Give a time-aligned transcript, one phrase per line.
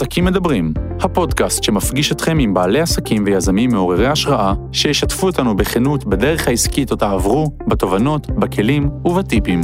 [0.00, 6.48] עסקים מדברים, הפודקאסט שמפגיש אתכם עם בעלי עסקים ויזמים מעוררי השראה, שישתפו אותנו בכנות בדרך
[6.48, 9.60] העסקית אותה עברו, בתובנות, בכלים ובטיפים.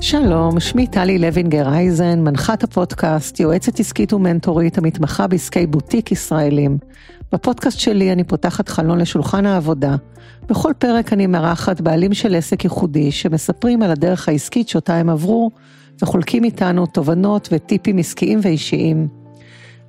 [0.00, 6.78] שלום, שמי טלי לוינגר אייזן, מנחת הפודקאסט, יועצת עסקית ומנטורית המתמחה בעסקי בוטיק ישראלים.
[7.32, 9.96] בפודקאסט שלי אני פותחת חלון לשולחן העבודה.
[10.48, 15.50] בכל פרק אני מארחת בעלים של עסק ייחודי שמספרים על הדרך העסקית שאותה הם עברו
[16.02, 19.08] וחולקים איתנו תובנות וטיפים עסקיים ואישיים.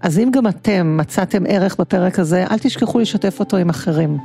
[0.01, 4.17] אז אם גם אתם מצאתם ערך בפרק הזה, אל תשכחו לשתף אותו עם אחרים.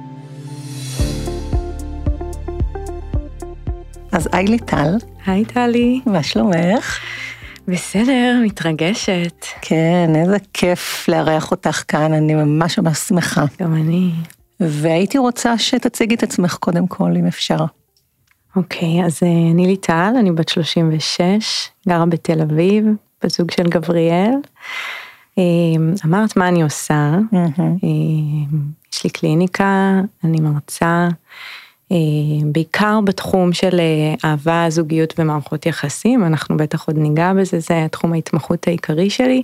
[4.12, 4.94] אז היי ליטל.
[5.26, 6.00] היי טלי.
[6.06, 6.98] מה שלומך?
[7.68, 9.44] בסדר, מתרגשת.
[9.60, 13.44] כן, איזה כיף לארח אותך כאן, אני ממש ממש שמחה.
[13.60, 14.10] גם אני.
[14.60, 17.64] והייתי רוצה שתציגי את עצמך קודם כל, אם אפשר.
[18.56, 22.84] אוקיי, אז אה, אני ליטל, אני בת 36, גרה בתל אביב,
[23.24, 24.30] בת זוג של גבריאל.
[25.38, 25.42] אה,
[26.04, 27.46] אמרת מה אני עושה, אה,
[28.92, 31.08] יש לי קליניקה, אני מרצה,
[32.52, 33.80] בעיקר בתחום של
[34.24, 39.42] אהבה, זוגיות ומערכות יחסים, אנחנו בטח עוד ניגע בזה, זה תחום ההתמחות העיקרי שלי.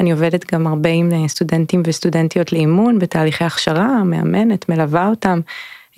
[0.00, 5.40] אני עובדת גם הרבה עם סטודנטים וסטודנטיות לאימון בתהליכי הכשרה, מאמנת, מלווה אותם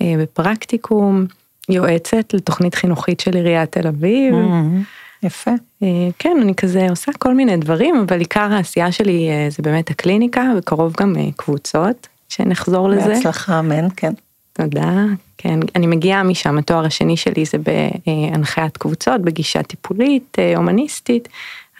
[0.01, 1.25] בפרקטיקום.
[1.71, 4.33] יועצת לתוכנית חינוכית של עיריית תל אביב.
[4.33, 5.01] Mm-hmm.
[5.23, 5.51] יפה.
[5.83, 5.87] אה,
[6.19, 10.53] כן, אני כזה עושה כל מיני דברים, אבל עיקר העשייה שלי אה, זה באמת הקליניקה,
[10.57, 13.07] וקרוב גם אה, קבוצות, שנחזור לזה.
[13.07, 14.13] בהצלחה, אמן, כן.
[14.53, 15.05] תודה,
[15.37, 21.29] כן, אני מגיעה משם, התואר השני שלי זה בהנחיית קבוצות, בגישה טיפולית, הומניסטית,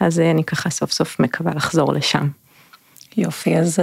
[0.00, 2.28] אז אני ככה סוף סוף מקווה לחזור לשם.
[3.16, 3.78] יופי, אז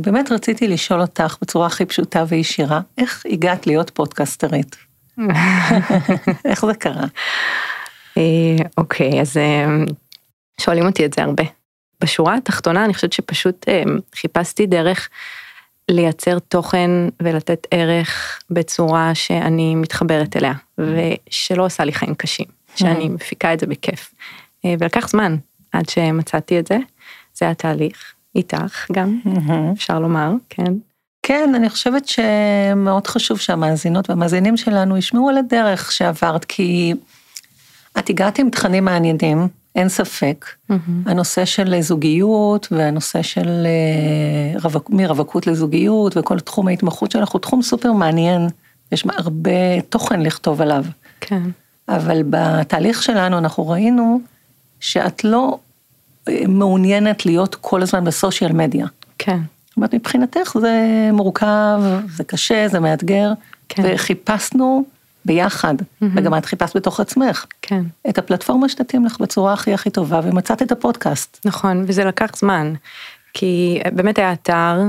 [0.00, 4.76] באמת רציתי לשאול אותך בצורה הכי פשוטה וישירה, איך הגעת להיות פודקסטרית?
[6.50, 7.04] איך זה קרה?
[8.18, 9.66] אה, אוקיי, אז אה,
[10.60, 11.44] שואלים אותי את זה הרבה.
[12.00, 13.82] בשורה התחתונה אני חושבת שפשוט אה,
[14.14, 15.08] חיפשתי דרך
[15.88, 16.90] לייצר תוכן
[17.22, 22.46] ולתת ערך בצורה שאני מתחברת אליה ושלא עושה לי חיים קשים,
[22.76, 24.14] שאני מפיקה את זה בכיף.
[24.66, 25.36] ולקח זמן
[25.72, 26.78] עד שמצאתי את זה,
[27.34, 29.20] זה התהליך, איתך גם,
[29.72, 30.72] אפשר לומר, כן.
[31.28, 36.94] כן, אני חושבת שמאוד חשוב שהמאזינות והמאזינים שלנו ישמעו על הדרך שעברת, כי
[37.98, 40.46] את הגעת עם תכנים מעניינים, אין ספק.
[40.70, 40.74] Mm-hmm.
[41.06, 47.62] הנושא של זוגיות והנושא של אה, רווק, מרווקות לזוגיות וכל תחום ההתמחות שלך הוא תחום
[47.62, 48.48] סופר מעניין,
[48.92, 50.84] יש הרבה תוכן לכתוב עליו.
[51.20, 51.42] כן.
[51.88, 54.20] אבל בתהליך שלנו אנחנו ראינו
[54.80, 55.58] שאת לא
[56.28, 58.86] אה, מעוניינת להיות כל הזמן בסושיאל מדיה.
[59.18, 59.38] כן.
[59.76, 61.80] זאת אומרת, מבחינתך זה מורכב,
[62.16, 63.32] זה קשה, זה מאתגר,
[63.68, 63.82] כן.
[63.86, 64.84] וחיפשנו
[65.24, 66.06] ביחד, mm-hmm.
[66.14, 67.82] וגם את חיפשת בתוך עצמך, כן.
[68.08, 71.40] את הפלטפורמה שתתאים לך בצורה הכי הכי טובה, ומצאת את הפודקאסט.
[71.44, 72.72] נכון, וזה לקח זמן,
[73.34, 74.80] כי באמת היה אתר,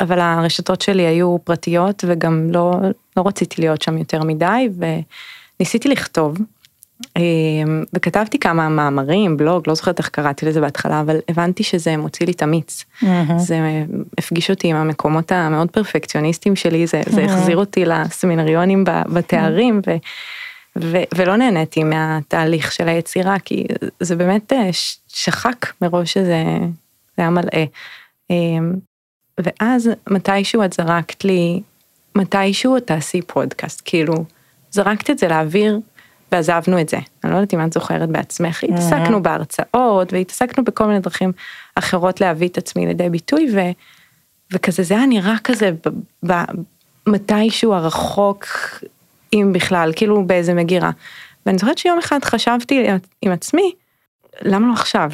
[0.00, 2.74] אבל הרשתות שלי היו פרטיות, וגם לא,
[3.16, 4.68] לא רציתי להיות שם יותר מדי,
[5.58, 6.38] וניסיתי לכתוב,
[7.94, 12.32] וכתבתי כמה מאמרים, בלוג, לא זוכרת איך קראתי לזה בהתחלה, אבל הבנתי שזה מוציא לי
[12.32, 12.84] את המיץ.
[13.02, 13.06] Mm-hmm.
[13.36, 13.58] זה
[14.18, 17.12] הפגיש אותי עם המקומות המאוד פרפקציוניסטיים שלי, זה, mm-hmm.
[17.12, 19.90] זה החזיר אותי לסמינריונים בתארים, mm-hmm.
[20.76, 23.66] ו, ו, ולא נהניתי מהתהליך של היצירה, כי
[24.00, 24.70] זה באמת אה,
[25.08, 26.44] שחק מראש שזה
[27.18, 27.64] היה מלא.
[28.30, 28.72] אמ,
[29.38, 31.60] ואז מתישהו את זרקת לי,
[32.14, 34.14] מתישהו את תעשי פודקאסט, כאילו,
[34.70, 35.80] זרקת את זה לאוויר
[36.34, 36.98] ועזבנו את זה.
[37.24, 41.32] אני לא יודעת אם את זוכרת בעצמך, התעסקנו בהרצאות והתעסקנו בכל מיני דרכים
[41.74, 43.60] אחרות להביא את עצמי לידי ביטוי ו,
[44.52, 45.88] וכזה זה היה נראה כזה ב,
[46.32, 46.44] ב,
[47.06, 48.46] מתישהו הרחוק,
[49.32, 50.90] אם בכלל, כאילו באיזה מגירה.
[51.46, 52.86] ואני זוכרת שיום אחד חשבתי
[53.22, 53.72] עם עצמי,
[54.42, 55.10] למה לא עכשיו?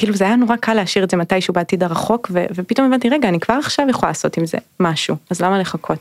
[0.00, 3.28] כאילו זה היה נורא קל להשאיר את זה מתישהו בעתיד הרחוק ו- ופתאום הבנתי רגע
[3.28, 5.98] אני כבר עכשיו יכולה לעשות עם זה משהו אז למה לחכות.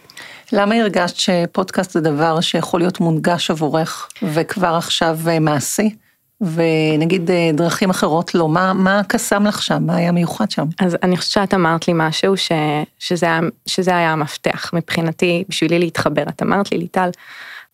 [0.52, 5.96] למה הרגשת שפודקאסט זה דבר שיכול להיות מונגש עבורך וכבר עכשיו אה, מעשי?
[6.41, 10.66] ונגיד אה, דרכים אחרות לא, מה, מה קסם לך שם, מה היה מיוחד שם?
[10.79, 12.52] אז אני חושבת שאת אמרת לי משהו ש,
[13.00, 17.09] שזה, היה, שזה היה המפתח מבחינתי בשבילי להתחבר, את אמרת לי ליטל,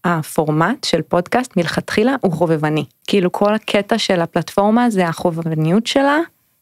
[0.06, 2.86] הפורמט של פודקאסט מלכתחילה הוא חובבני.
[3.08, 6.18] כאילו כל הקטע של הפלטפורמה זה החובבניות שלה,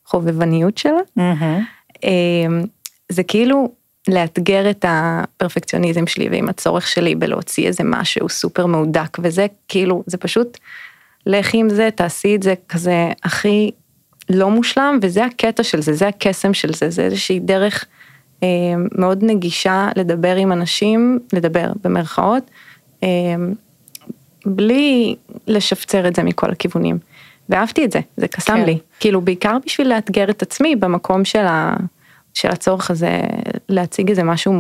[0.05, 0.99] חובבניות שלה.
[1.19, 2.05] Mm-hmm.
[3.09, 3.71] זה כאילו
[4.07, 10.17] לאתגר את הפרפקציוניזם שלי ועם הצורך שלי בלהוציא איזה משהו סופר מהודק וזה כאילו זה
[10.17, 10.57] פשוט
[11.25, 13.71] לכי עם זה תעשי את זה כזה הכי
[14.29, 17.85] לא מושלם וזה הקטע של זה זה הקסם של זה זה איזושהי דרך
[18.43, 18.47] אה,
[18.91, 22.51] מאוד נגישה לדבר עם אנשים לדבר במרכאות
[24.45, 25.15] בלי
[25.47, 26.99] לשפצר את זה מכל הכיוונים.
[27.49, 28.65] ואהבתי את זה, זה קסם כן.
[28.65, 28.77] לי.
[28.99, 31.75] כאילו בעיקר בשביל לאתגר את עצמי במקום של, ה,
[32.33, 33.21] של הצורך הזה
[33.69, 34.53] להציג איזה משהו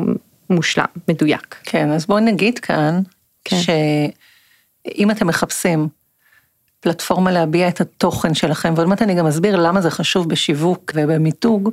[0.49, 1.55] מושלם, מדויק.
[1.63, 3.01] כן, אז בואי נגיד כאן,
[3.45, 3.57] כן.
[3.57, 5.87] שאם אתם מחפשים
[6.79, 11.69] פלטפורמה להביע את התוכן שלכם, ועוד מעט אני גם אסביר למה זה חשוב בשיווק ובמיתוג,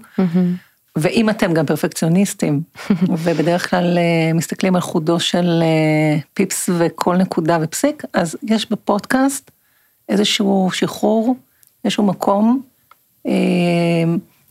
[1.00, 2.61] ואם אתם גם פרפקציוניסטים,
[3.23, 9.50] ובדרך כלל אה, מסתכלים על חודו של אה, פיפס וכל נקודה ופסיק, אז יש בפודקאסט
[10.08, 11.37] איזשהו שחרור,
[11.85, 12.62] איזשהו מקום,
[13.26, 13.32] אה,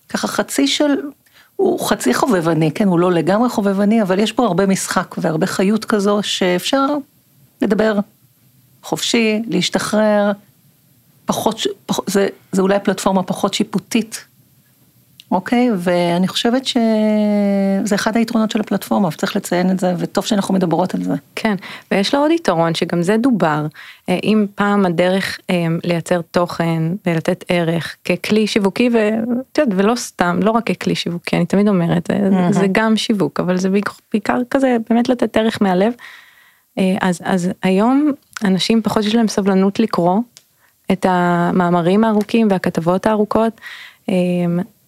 [0.09, 0.91] ככה חצי של,
[1.55, 5.85] הוא חצי חובבני, כן, הוא לא לגמרי חובבני, אבל יש בו הרבה משחק והרבה חיות
[5.85, 6.85] כזו שאפשר
[7.61, 7.99] לדבר
[8.83, 10.31] חופשי, להשתחרר,
[11.25, 14.25] פחות, פח, זה, זה אולי פלטפורמה פחות שיפוטית,
[15.31, 15.69] אוקיי?
[15.77, 21.03] ואני חושבת שזה אחד היתרונות של הפלטפורמה, וצריך לציין את זה, וטוב שאנחנו מדברות על
[21.03, 21.13] זה.
[21.35, 21.55] כן,
[21.91, 23.65] ויש לה עוד יתרון שגם זה דובר.
[24.09, 30.39] אה, אם פעם הדרך אה, לייצר תוכן ולתת ערך ככלי שיווקי, ואת יודעת, ולא סתם,
[30.43, 33.69] לא רק ככלי שיווקי, אני תמיד אומרת, זה, זה גם שיווק, אבל זה
[34.11, 35.93] בעיקר, כזה באמת לתת ערך מהלב.
[37.01, 38.11] אז, אז היום
[38.43, 40.19] אנשים פחות יש להם סבלנות לקרוא
[40.91, 43.61] את המאמרים הארוכים והכתבות הארוכות,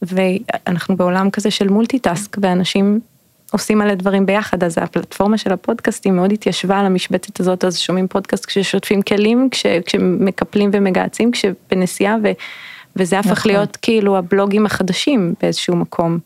[0.01, 3.00] ואנחנו בעולם כזה של multitask, ואנשים
[3.51, 8.07] עושים מלא דברים ביחד, אז הפלטפורמה של הפודקאסטים מאוד התיישבה על המשבצת הזאת, אז שומעים
[8.07, 12.31] פודקאסט כששוטפים כלים, כש, כשמקפלים ומגהצים, כשבנסיעה, ו,
[12.95, 13.51] וזה הפך נכון.
[13.51, 16.19] להיות כאילו הבלוגים החדשים באיזשהו מקום.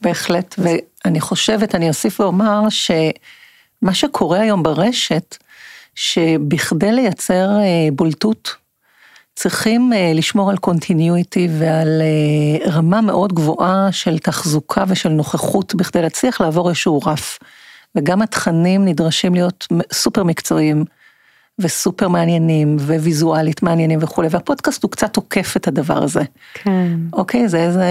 [0.00, 5.36] בהחלט, ואני חושבת, אני אוסיף ואומר שמה שקורה היום ברשת,
[5.94, 8.54] שבכדי לייצר אה, בולטות,
[9.42, 16.02] צריכים אה, לשמור על continuity ועל אה, רמה מאוד גבוהה של תחזוקה ושל נוכחות בכדי
[16.02, 17.38] להצליח לעבור איזשהו רף.
[17.94, 20.84] וגם התכנים נדרשים להיות סופר מקצועיים
[21.58, 26.22] וסופר מעניינים וויזואלית מעניינים וכולי, והפודקאסט הוא קצת עוקף את הדבר הזה.
[26.54, 26.90] כן.
[27.12, 27.86] אוקיי, זה איזה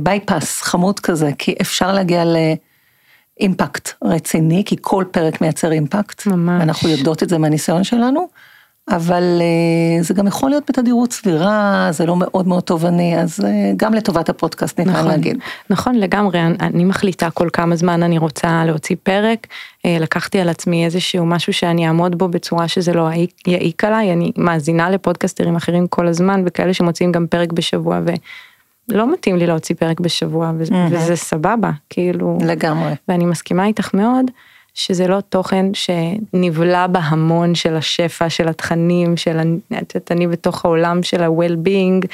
[0.00, 2.24] בייפס חמוד כזה, כי אפשר להגיע
[3.40, 6.26] לאימפקט רציני, כי כל פרק מייצר אימפקט.
[6.26, 6.62] ממש.
[6.62, 8.28] אנחנו יודעות את זה מהניסיון שלנו,
[8.88, 13.72] אבל אה, זה גם יכול להיות בתדירות סבירה, זה לא מאוד מאוד תובעני, אז אה,
[13.76, 15.36] גם לטובת הפודקאסט ניתן נכון, להגיד.
[15.70, 19.46] נכון לגמרי, אני, אני מחליטה כל כמה זמן אני רוצה להוציא פרק,
[19.86, 23.08] אה, לקחתי על עצמי איזשהו משהו שאני אעמוד בו בצורה שזה לא
[23.46, 28.00] יעיק- עליי, אני מאזינה לפודקאסטרים אחרים כל הזמן וכאלה שמוציאים גם פרק בשבוע
[28.90, 30.94] ולא מתאים לי להוציא פרק בשבוע ו- מהמם.
[30.96, 32.92] וזה סבבה, כאילו, לגמרי.
[33.08, 34.30] ואני מסכימה איתך מאוד.
[34.74, 39.38] שזה לא תוכן שנבלע בהמון של השפע, של התכנים, של,
[40.10, 42.06] אני בתוך העולם של ה-well-being,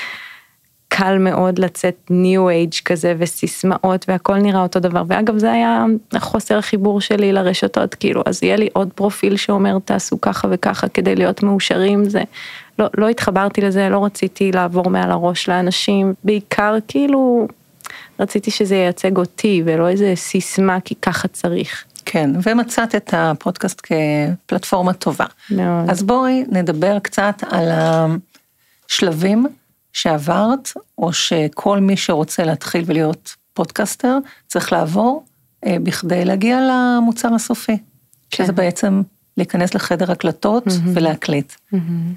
[0.89, 5.03] קל מאוד לצאת new age כזה וסיסמאות והכל נראה אותו דבר.
[5.07, 5.85] ואגב זה היה
[6.19, 11.17] חוסר החיבור שלי לרשתות כאילו אז יהיה לי עוד פרופיל שאומר תעשו ככה וככה כדי
[11.17, 12.05] להיות מאושרים.
[12.05, 12.23] זה
[12.79, 16.15] לא, לא התחברתי לזה לא רציתי לעבור מעל הראש לאנשים.
[16.25, 17.49] בעיקר כאילו
[18.21, 21.85] רציתי שזה ייצג אותי ולא איזה סיסמה כי ככה צריך.
[22.11, 25.25] כן, ומצאת את הפודקאסט כפלטפורמה טובה.
[25.51, 25.91] מאוד.
[25.91, 27.69] אז בואי נדבר קצת על
[28.89, 29.47] השלבים
[29.93, 30.69] שעברת,
[30.99, 35.25] או שכל מי שרוצה להתחיל ולהיות פודקאסטר, צריך לעבור
[35.67, 37.77] אה, בכדי להגיע למוצר הסופי.
[38.31, 38.45] כן.
[38.45, 39.03] שזה בעצם
[39.37, 40.65] להיכנס לחדר הקלטות
[40.95, 41.53] ולהקליט.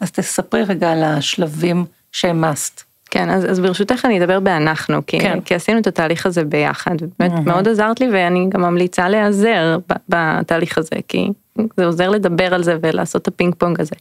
[0.02, 2.84] אז תספרי רגע על השלבים שהם must.
[3.12, 5.42] כן, אז, אז ברשותך אני אדבר באנחנו, כי, כן.
[5.42, 7.46] כי עשינו את התהליך הזה ביחד, באמת מהמם.
[7.46, 9.78] מאוד עזרת לי ואני גם ממליצה להיעזר
[10.10, 11.30] בתהליך הזה, כי
[11.78, 13.96] זה עוזר לדבר על זה ולעשות את הפינג פונג הזה.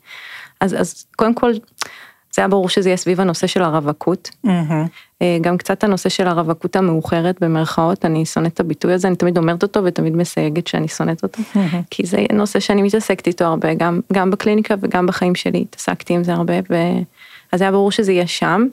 [0.61, 1.53] אז, אז קודם כל,
[2.33, 4.31] זה היה ברור שזה יהיה סביב הנושא של הרווקות,
[5.23, 9.39] אה, גם קצת הנושא של הרווקות המאוחרת במרכאות, אני שונאת את הביטוי הזה, אני תמיד
[9.39, 11.43] אומרת אותו ותמיד מסייגת שאני שונאת אותו,
[11.91, 16.25] כי זה נושא שאני מתעסקת איתו הרבה, גם, גם בקליניקה וגם בחיים שלי, התעסקתי עם
[16.25, 16.75] זה הרבה, ו...
[17.53, 18.67] אז היה ברור שזה יהיה שם.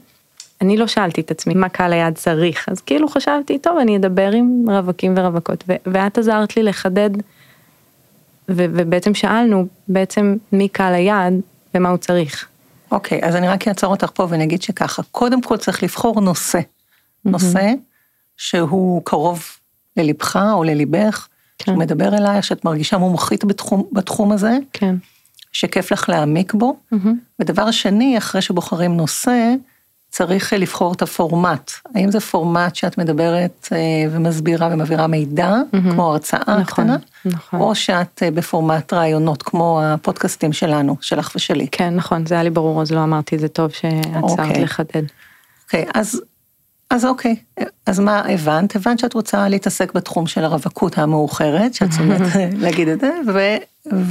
[0.62, 4.32] אני לא שאלתי את עצמי מה קהל היעד צריך, אז כאילו חשבתי, טוב, אני אדבר
[4.32, 7.10] עם רווקים ורווקות, ו- ואת עזרת לי לחדד,
[8.50, 11.34] ו- ובעצם שאלנו בעצם מי קהל היעד
[11.76, 12.48] ומה הוא צריך.
[12.92, 16.60] אוקיי, אז אני רק אעצור אותך פה ואני אגיד שככה, קודם כל צריך לבחור נושא.
[17.26, 17.74] נושא
[18.38, 19.44] שהוא קרוב
[19.98, 21.66] ללבך או לליבך, כן.
[21.66, 24.96] שהוא מדבר אלייך, שאת מרגישה מומחית בתחום, בתחום הזה, כן.
[25.52, 26.78] שכיף לך להעמיק בו.
[27.40, 29.54] ודבר שני, אחרי שבוחרים נושא,
[30.18, 31.72] צריך אה, לבחור את הפורמט.
[31.96, 33.78] האם זה פורמט שאת מדברת אה,
[34.12, 35.54] ומסבירה ומעבירה מידע,
[35.92, 37.60] כמו הרצאה נכון, קטנה, נכון.
[37.60, 41.68] או שאת אה, בפורמט רעיונות, כמו הפודקאסטים שלנו, שלך ושלי.
[41.72, 44.64] כן, נכון, זה היה לי ברור, אז לא אמרתי את זה טוב שעצרת אוקיי.
[44.64, 45.04] לחדד.
[45.64, 46.22] אוקיי, אז,
[46.90, 47.36] אז אוקיי,
[47.86, 48.76] אז מה הבנת?
[48.76, 52.22] הבנת שאת רוצה להתעסק בתחום של הרווקות המאוחרת, שאת שונאת
[52.64, 53.40] להגיד את זה, ו,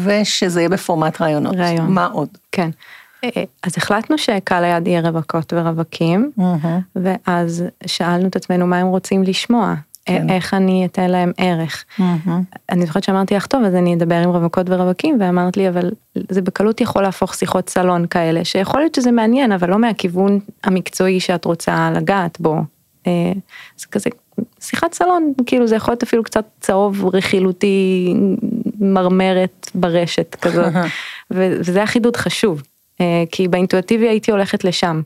[0.04, 1.56] ושזה יהיה בפורמט רעיונות.
[1.56, 1.86] רעיון.
[1.86, 2.28] מה עוד?
[2.52, 2.70] כן.
[3.36, 6.30] אה, אז החלטנו שקהל היעד יהיה רווקות ורווקים,
[6.96, 9.74] ואז שאלנו את עצמנו מה הם רוצים לשמוע,
[10.06, 10.30] כן.
[10.30, 11.84] איך אני אתן להם ערך.
[12.70, 15.90] אני זוכרת שאמרתי לך, טוב, אז אני אדבר עם רווקות ורווקים, ואמרת לי, אבל
[16.28, 21.20] זה בקלות יכול להפוך שיחות סלון כאלה, שיכול להיות שזה מעניין, אבל לא מהכיוון המקצועי
[21.20, 22.56] שאת רוצה לגעת בו.
[23.06, 23.32] אה,
[23.76, 24.10] זה כזה
[24.60, 28.14] שיחת סלון, כאילו זה יכול להיות אפילו קצת צהוב רכילותי,
[28.80, 30.72] מרמרת ברשת כזאת,
[31.30, 32.75] וזה היה חידוד חשוב, אה,
[33.30, 35.02] כי באינטואטיבי הייתי הולכת לשם.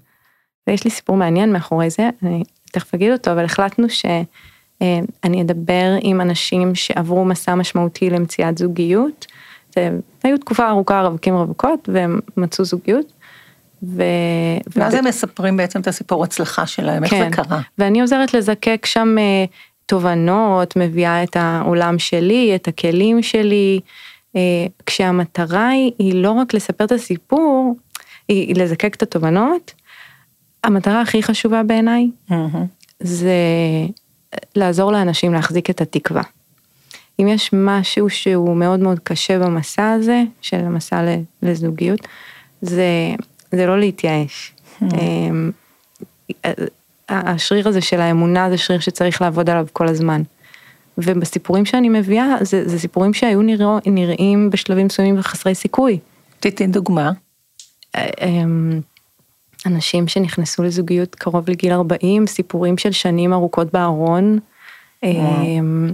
[0.66, 2.42] ויש לי סיפור מעניין מאחורי זה, אני
[2.72, 9.26] תכף אגיד אותו, אבל החלטנו שאני אדבר עם אנשים שעברו מסע משמעותי למציאת זוגיות.
[9.74, 9.90] זה,
[10.24, 13.12] היו תקופה ארוכה רווקים רווקות והם מצאו זוגיות.
[13.82, 14.02] ו...
[14.76, 17.30] ואז הם מספרים בעצם את הסיפור הצלחה שלהם, איך זה כן.
[17.30, 17.60] קרה.
[17.78, 19.44] ואני עוזרת לזקק שם אה,
[19.86, 23.88] תובנות, מביאה את העולם שלי, את הכלים שלי, אה,
[24.86, 27.76] כשהמטרה היא, היא לא רק לספר את הסיפור,
[28.28, 29.74] היא, היא לזקק את התובנות.
[30.64, 32.10] המטרה הכי חשובה בעיניי
[33.00, 33.34] זה
[34.56, 36.22] לעזור לאנשים להחזיק את התקווה.
[37.20, 41.04] אם יש משהו שהוא מאוד מאוד קשה במסע הזה, של המסע
[41.42, 42.00] לזוגיות,
[42.62, 43.14] זה,
[43.52, 44.52] זה לא להתייאש.
[44.82, 45.50] אמ,
[47.08, 50.22] השריר הזה של האמונה זה שריר שצריך לעבוד עליו כל הזמן.
[50.98, 55.98] ובסיפורים שאני מביאה, זה, זה סיפורים שהיו נרא, נראים בשלבים מסוימים וחסרי סיכוי.
[56.40, 57.12] תתן דוגמה.
[57.96, 58.80] אמ,
[59.66, 64.38] אנשים שנכנסו לזוגיות קרוב לגיל 40, סיפורים של שנים ארוכות בארון.
[65.02, 65.92] אמ,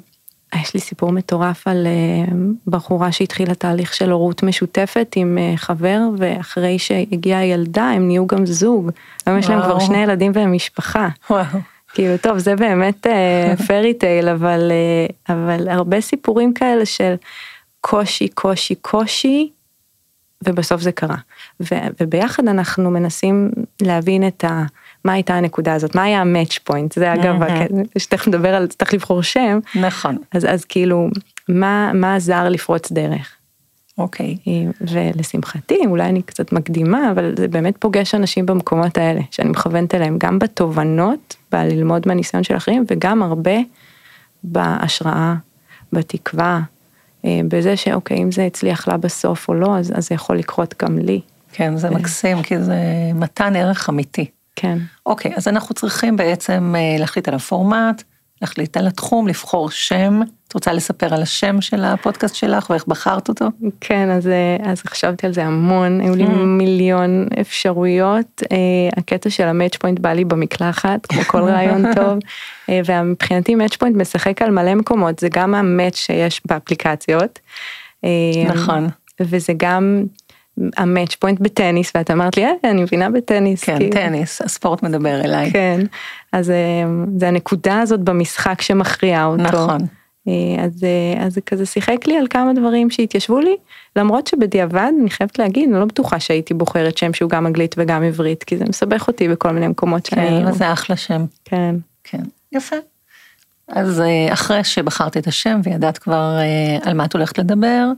[0.55, 2.35] יש לי סיפור מטורף על אה,
[2.67, 8.47] בחורה שהתחילה תהליך של הורות משותפת עם אה, חבר, ואחרי שהגיעה הילדה הם נהיו גם
[8.47, 8.91] זוג.
[9.26, 9.79] היום יש להם כבר.
[9.79, 11.09] שני ילדים והם משפחה.
[11.31, 11.45] וואו.
[11.97, 13.07] כאילו, טוב, זה באמת
[13.67, 17.15] פרי טייל, אבל, אה, אבל הרבה סיפורים כאלה של
[17.81, 19.50] קושי, קושי, קושי,
[20.45, 21.17] ובסוף זה קרה.
[21.61, 23.50] ו, וביחד אנחנו מנסים
[23.83, 24.65] להבין את ה...
[25.05, 27.35] מה הייתה הנקודה הזאת, מה היה המאץ' פוינט, זה אגב.
[27.99, 31.09] שתכף נדבר על, צריך לבחור שם, נכון, אז, אז כאילו,
[31.49, 33.37] מה, מה עזר לפרוץ דרך?
[33.99, 34.37] אוקיי.
[34.81, 40.19] ולשמחתי, אולי אני קצת מקדימה, אבל זה באמת פוגש אנשים במקומות האלה, שאני מכוונת אליהם,
[40.19, 43.57] גם בתובנות, בללמוד מהניסיון של אחרים, וגם הרבה
[44.45, 45.35] בהשראה,
[45.93, 46.61] בתקווה,
[47.25, 50.75] אה, בזה שאוקיי, אם זה הצליח לה בסוף או לא, אז, אז זה יכול לקרות
[50.83, 51.21] גם לי.
[51.53, 52.76] כן, זה מקסים, כי זה
[53.15, 54.26] מתן ערך אמיתי.
[54.57, 54.79] כן.
[55.07, 58.03] אוקיי, אז אנחנו צריכים בעצם אה, להחליט על הפורמט,
[58.43, 60.21] להחליט על התחום, לבחור שם.
[60.57, 63.45] רוצה לספר על השם של הפודקאסט שלך ואיך בחרת אותו?
[63.81, 68.43] כן, אז, אה, אז חשבתי על זה המון, היו לי מיליון אפשרויות.
[68.53, 68.57] אה,
[68.97, 72.19] הקטע של ה Match Point בא לי במקלחת, כמו כל רעיון טוב,
[72.69, 77.39] אה, ומבחינתי Match Point משחק על מלא מקומות, זה גם ה match שיש באפליקציות.
[78.55, 78.87] נכון.
[79.21, 80.05] וזה גם
[80.77, 83.65] המאץ' פוינט בטניס, ואת אמרת לי, אה, אני מבינה בטניס.
[83.65, 83.93] כן, כאילו.
[83.93, 85.51] טניס, הספורט מדבר אליי.
[85.53, 85.81] כן,
[86.33, 86.53] אז
[87.17, 89.43] זה הנקודה הזאת במשחק שמכריעה אותו.
[89.43, 89.79] נכון.
[90.28, 93.56] אה, אז, אה, אז זה כזה שיחק לי על כמה דברים שהתיישבו לי,
[93.97, 98.02] למרות שבדיעבד אני חייבת להגיד, אני לא בטוחה שהייתי בוחרת שם שהוא גם אנגלית וגם
[98.02, 100.28] עברית, כי זה מסבך אותי בכל מיני מקומות שאני...
[100.28, 101.25] כן, וזה אחלה שם.
[101.45, 102.76] כן, כן, יפה.
[103.68, 106.38] אז אה, אחרי שבחרת את השם וידעת כבר
[106.83, 107.88] על מה את הולכת לדבר,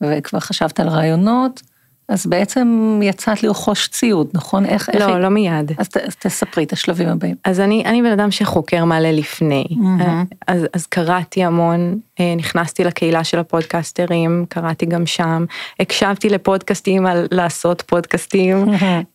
[0.00, 1.62] וכבר חשבת על רעיונות,
[2.08, 4.66] אז בעצם יצאת לרכוש ציוד, נכון?
[4.66, 4.88] איך...
[4.88, 5.00] איך...
[5.00, 5.72] לא, לא מיד.
[5.78, 7.34] אז, ת, אז תספרי את השלבים הבאים.
[7.44, 10.24] אז אני, אני בן אדם שחוקר מלא לפני, מהמם.
[10.46, 15.44] אז, אז קראתי המון, אה, נכנסתי לקהילה של הפודקסטרים, קראתי גם שם,
[15.80, 18.64] הקשבתי לפודקאסטים על לעשות פודקאסטים,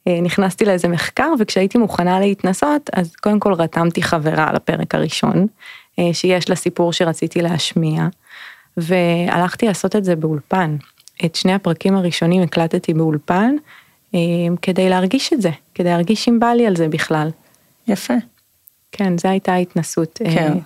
[0.08, 5.48] אה, נכנסתי לאיזה מחקר וכשהייתי מוכנה להתנסות, אז קודם כל רתמתי חברה על הפרק הראשון,
[6.14, 8.08] שיש לה סיפור שרציתי להשמיע,
[8.78, 10.76] והלכתי לעשות את זה באולפן.
[11.26, 13.56] את שני הפרקים הראשונים הקלטתי באולפן,
[14.16, 14.20] אה,
[14.62, 17.30] כדי להרגיש את זה, כדי להרגיש אם בא לי על זה בכלל.
[17.88, 18.14] יפה.
[18.92, 20.20] כן, זו הייתה ההתנסות.
[20.24, 20.54] כן.
[20.54, 20.60] אה,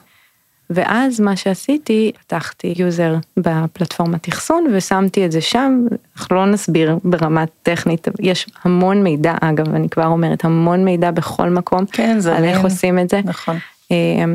[0.69, 5.85] ואז מה שעשיתי, פתחתי יוזר בפלטפורמת אחסון ושמתי את זה שם,
[6.17, 11.49] אנחנו לא נסביר ברמה טכנית, יש המון מידע, אגב, אני כבר אומרת, המון מידע בכל
[11.49, 13.21] מקום, כן, זה על איך עושים את זה.
[13.23, 13.57] נכון.
[13.91, 14.25] אה,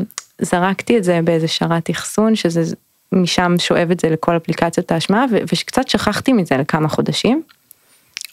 [0.41, 2.75] זרקתי את זה באיזה שרת אחסון, שזה
[3.15, 7.43] משם שואב את זה לכל אפליקציות ההשמעה, וקצת שכחתי מזה לכמה חודשים.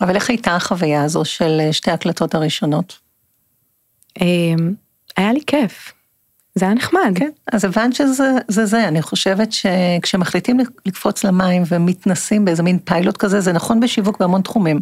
[0.01, 2.99] אבל איך הייתה החוויה הזו של אה, שתי ההקלטות הראשונות?
[4.21, 4.27] אה,
[5.17, 5.93] היה לי כיף,
[6.55, 7.13] זה היה נחמד.
[7.15, 8.89] כן, אז הבנת שזה זה, זה.
[8.89, 14.81] אני חושבת שכשמחליטים לקפוץ למים ומתנסים באיזה מין פיילוט כזה, זה נכון בשיווק בהמון תחומים.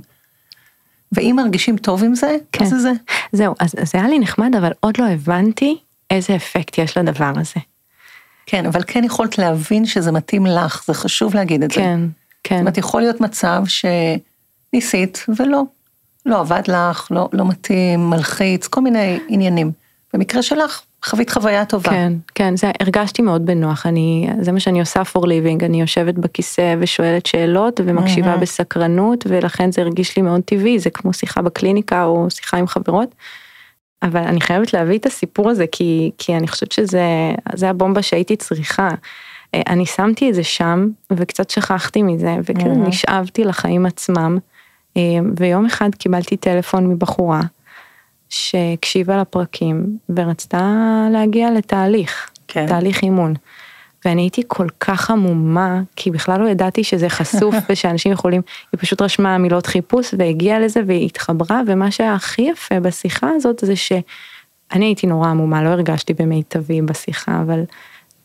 [1.12, 2.64] ואם מרגישים טוב עם זה, כן.
[2.64, 2.92] אז זה זה.
[3.32, 5.78] זהו, אז זה היה לי נחמד, אבל עוד לא הבנתי
[6.10, 7.60] איזה אפקט יש לדבר הזה.
[8.50, 11.76] כן, אבל כן יכולת להבין שזה מתאים לך, זה חשוב להגיד את זה.
[11.76, 12.10] כן, זאת
[12.44, 13.62] כן, אומרת, יכול להיות מצב
[14.72, 15.62] שניסית ולא,
[16.26, 19.72] לא עבד לך, לא, לא מתאים, מלחיץ, כל מיני עניינים.
[20.14, 21.90] במקרה שלך, חווית חוויה טובה.
[21.90, 26.14] כן, כן, זה, הרגשתי מאוד בנוח, אני, זה מה שאני עושה for living, אני יושבת
[26.14, 28.38] בכיסא ושואלת שאלות ומקשיבה Mhm.
[28.38, 33.14] בסקרנות, ולכן זה הרגיש לי מאוד טבעי, זה כמו שיחה בקליניקה או שיחה עם חברות.
[34.02, 37.02] אבל אני חייבת להביא את הסיפור הזה, כי, כי אני חושבת שזה
[37.54, 38.88] זה הבומבה שהייתי צריכה.
[39.54, 42.88] אה, אני שמתי את זה שם, וקצת שכחתי מזה, וכאילו Mhm.
[42.88, 44.38] נשאבתי לחיים עצמם,
[44.96, 45.02] אה,
[45.36, 47.40] ויום אחד קיבלתי טלפון מבחורה,
[48.28, 50.72] שהקשיבה לפרקים, ורצתה
[51.12, 52.30] להגיע לתהליך.
[52.48, 52.66] כן.
[52.66, 53.34] תהליך אימון.
[54.04, 59.02] ואני הייתי כל כך עמומה, כי בכלל לא ידעתי שזה חשוף ושאנשים יכולים, היא פשוט
[59.02, 64.84] רשמה מילות חיפוש והגיעה לזה והיא התחברה, ומה שהיה הכי יפה בשיחה הזאת זה שאני
[64.84, 67.60] הייתי נורא עמומה, לא הרגשתי במיטבי בשיחה, אבל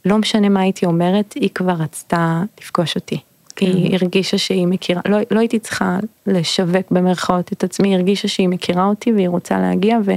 [0.05, 3.19] לא משנה מה הייתי אומרת, היא כבר רצתה לפגוש אותי.
[3.55, 3.65] כן.
[3.65, 8.49] היא הרגישה שהיא מכירה, לא, לא הייתי צריכה לשווק במרכאות את עצמי, היא הרגישה שהיא
[8.49, 10.11] מכירה אותי והיא רוצה להגיע, ו,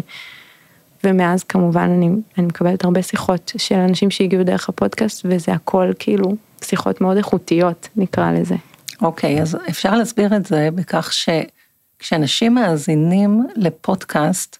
[1.06, 2.08] ומאז כמובן אני,
[2.38, 7.88] אני מקבלת הרבה שיחות של אנשים שהגיעו דרך הפודקאסט, וזה הכל כאילו שיחות מאוד איכותיות,
[7.96, 8.54] נקרא לזה.
[9.02, 14.58] אוקיי, אז אפשר להסביר את זה בכך שכשאנשים מאזינים לפודקאסט,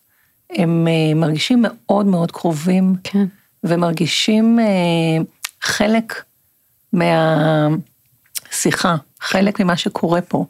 [0.51, 3.25] הם אה, מרגישים מאוד מאוד קרובים, כן,
[3.65, 4.65] ומרגישים אה,
[5.63, 6.23] חלק
[6.93, 10.45] מהשיחה, חלק ממה שקורה פה.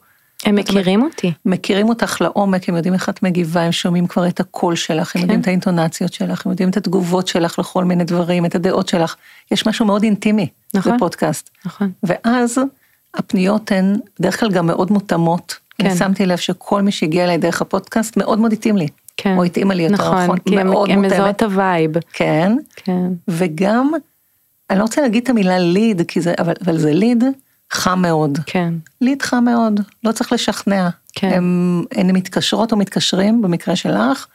[0.45, 1.33] הם מכירים אותי.
[1.45, 5.21] מכירים אותך לעומק, הם יודעים איך את מגיבה, הם שומעים כבר את הקול שלך, הם
[5.21, 5.21] כן.
[5.21, 9.17] יודעים את האינטונציות שלך, הם יודעים את התגובות שלך לכל מיני דברים, את הדעות שלך.
[9.51, 10.97] יש משהו מאוד אינטימי נכון.
[10.97, 11.51] בפודקאסט.
[11.67, 12.59] נכון, ואז
[13.15, 15.57] הפניות הן בדרך כלל גם מאוד מותאמות.
[15.79, 15.87] כן.
[15.87, 18.89] אני שמתי לב שכל מי שהגיע אליי דרך הפודקאסט מאוד מאוד התאים לי.
[19.17, 19.37] כן.
[19.37, 21.13] או התאימה לי יותר נכון, נכון, כי הם, מאוד הם מותאמת.
[21.21, 21.91] מזהות את ה vibe.
[22.13, 23.91] כן, כן, וגם,
[24.71, 27.25] אני לא רוצה להגיד את המילה ליד, זה, אבל, אבל זה ליד
[27.71, 28.39] חם מאוד.
[28.47, 30.89] כן, ליד חם מאוד, לא צריך לשכנע.
[31.13, 31.31] כן.
[31.33, 34.27] הם, הם מתקשרות או מתקשרים, במקרה שלך,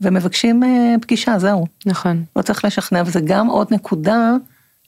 [0.00, 1.66] ומבקשים אה, פגישה, זהו.
[1.86, 4.32] נכון, לא צריך לשכנע, וזה גם עוד נקודה,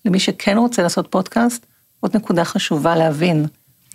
[0.05, 1.67] למי שכן רוצה לעשות פודקאסט,
[2.01, 3.47] עוד נקודה חשובה להבין.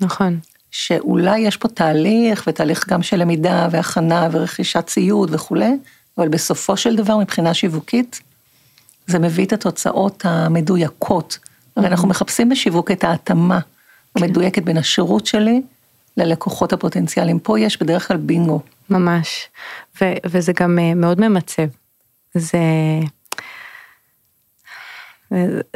[0.02, 0.40] נכון,
[0.72, 5.78] שאולי יש פה תהליך, ותהליך גם של למידה והכנה ורכישת ציוד וכולי,
[6.18, 8.22] אבל בסופו של דבר מבחינה שיווקית,
[9.08, 11.38] זה מביא את התוצאות המדויקות.
[11.76, 13.60] הרי אנחנו מחפשים בשיווק את ההתאמה
[14.18, 15.62] המדויקת בין השירות שלי
[16.18, 17.40] ללקוחות הפוטנציאליים.
[17.40, 18.62] פה יש בדרך כלל בינגו.
[18.90, 19.48] ממש.
[20.02, 21.64] ו, וזה גם אה, מאוד ממצב.
[22.34, 22.60] זה,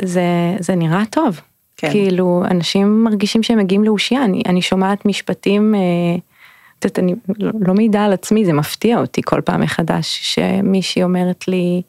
[0.04, 1.42] זה, זה נראה טוב.
[1.78, 1.92] כן.
[1.92, 5.80] כאילו, אנשים מרגישים שהם מגיעים לאושייה, אני, אני שומעת משפטים, אה,
[6.80, 11.04] את יודעת, אני לא, לא מעידה על עצמי, זה מפתיע אותי כל פעם מחדש, שמישהי
[11.04, 11.82] אומרת לי,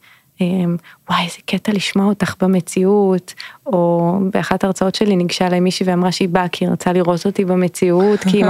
[1.09, 3.33] וואי, איזה קטע לשמוע אותך במציאות,
[3.65, 7.45] או באחת ההרצאות שלי ניגשה אליי מישהי ואמרה שהיא באה כי היא רצה לראות אותי
[7.45, 8.47] במציאות, כי ו-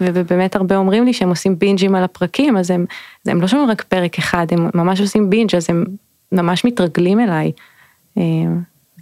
[0.14, 2.84] ובאמת הרבה אומרים לי שהם עושים בינג'ים על הפרקים, אז הם,
[3.26, 5.84] הם לא שומעים רק פרק אחד, הם ממש עושים בינג', אז הם
[6.32, 7.52] ממש מתרגלים אליי,
[8.18, 8.22] אה,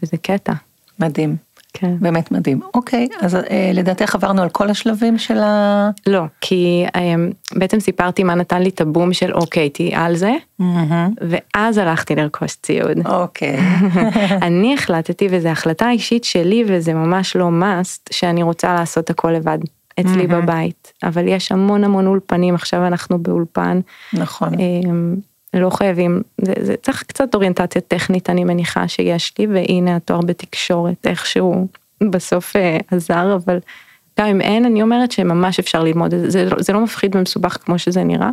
[0.03, 0.53] וזה קטע,
[0.99, 1.37] מדהים,
[1.75, 1.97] כן.
[2.01, 2.61] באמת מדהים.
[2.75, 5.91] אוקיי, אז אה, לדעתך עברנו על כל השלבים של ה...
[6.07, 10.33] לא, כי אמ, בעצם סיפרתי מה נתן לי את הבום של אוקיי, תהיי על זה,
[11.21, 13.07] ואז הלכתי לרכוש ציוד.
[13.07, 13.59] אוקיי,
[14.49, 19.59] אני החלטתי, וזו החלטה אישית שלי, וזה ממש לא must, שאני רוצה לעשות הכל לבד,
[20.01, 20.43] אצלי מהמם.
[20.43, 20.93] בבית.
[21.03, 23.81] אבל יש המון המון אולפנים, עכשיו אנחנו באולפן,
[24.13, 24.49] נכון.
[24.55, 25.17] אמ,
[25.61, 31.07] לא חייבים, זה, זה צריך קצת אוריינטציה טכנית, אני מניחה שיש לי, והנה התואר בתקשורת,
[31.07, 31.67] איכשהו
[32.11, 33.59] בסוף אה, עזר, אבל
[34.21, 37.17] גם אם אין, אני אומרת שממש אפשר ללמוד את זה, זה, לא- זה לא מפחיד
[37.17, 38.31] ומסובך כמו שזה נראה.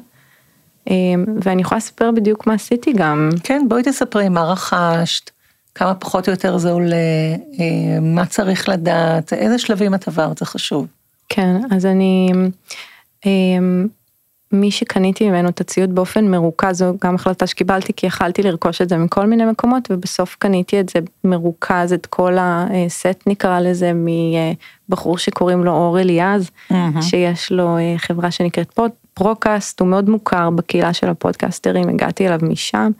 [0.89, 3.29] אמ, ואני יכולה לספר בדיוק מה עשיתי גם.
[3.43, 5.29] כן, בואי תספרי מה רכשת,
[5.75, 6.95] כמה פחות או יותר זה עולה,
[7.59, 10.87] אה, מה צריך לדעת, איזה שלבים את עברת, זה חשוב.
[11.29, 12.31] כן, אז אני,
[13.25, 13.87] אמ,
[14.51, 18.89] מי שקניתי ממנו את הציוד באופן מרוכז, זו גם החלטה שקיבלתי, כי יכלתי לרכוש את
[18.89, 23.91] זה מכל מיני מקומות, ובסוף קניתי את זה מרוכז, את כל הסט נקרא לזה,
[24.89, 26.49] מבחור שקוראים לו אור אליעז,
[27.01, 32.39] שיש לו אה, חברה שנקראת פוד- פרוקאסט, הוא מאוד מוכר בקהילה של הפודקאסטרים, הגעתי אליו
[32.41, 32.91] משם.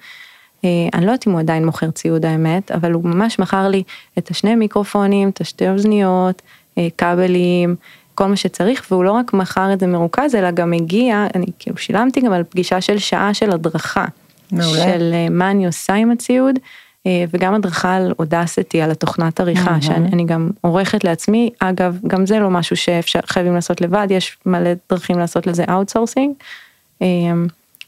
[0.65, 3.83] אה, אני לא יודעת אם הוא עדיין מוכר ציוד האמת, אבל הוא ממש מכר לי
[4.17, 6.41] את השני מיקרופונים, את השתי אוזניות,
[6.77, 7.75] אה, כבלים,
[8.15, 11.77] כל מה שצריך, והוא לא רק מכר את זה מרוכז, אלא גם הגיע, אני כאילו
[11.77, 14.05] שילמתי גם על פגישה של שעה של הדרכה.
[14.51, 14.83] מעולה.
[14.83, 16.59] של אה, מה אני עושה עם הציוד,
[17.07, 19.81] אה, וגם הדרכה על Audacity, על התוכנת עריכה, מהמם.
[19.81, 24.37] שאני אני גם עורכת לעצמי, אגב, גם זה לא משהו שאפשר, חייבים לעשות לבד, יש
[24.45, 26.33] מלא דרכים לעשות לזה outsourcing.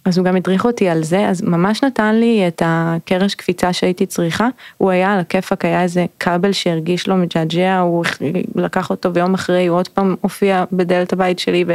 [0.06, 4.06] אז הוא גם הדריך אותי על זה, אז ממש נתן לי את הקרש קפיצה שהייתי
[4.06, 8.06] צריכה, הוא היה על הכיפאק, היה איזה כבל שהרגיש לו מג'עג'ע, הוא
[8.56, 11.66] לקח אותו ויום אחרי הוא עוד פעם הופיע בדלת הבית שלי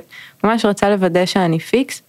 [0.45, 2.03] וממש רצה לוודא שאני פיקס.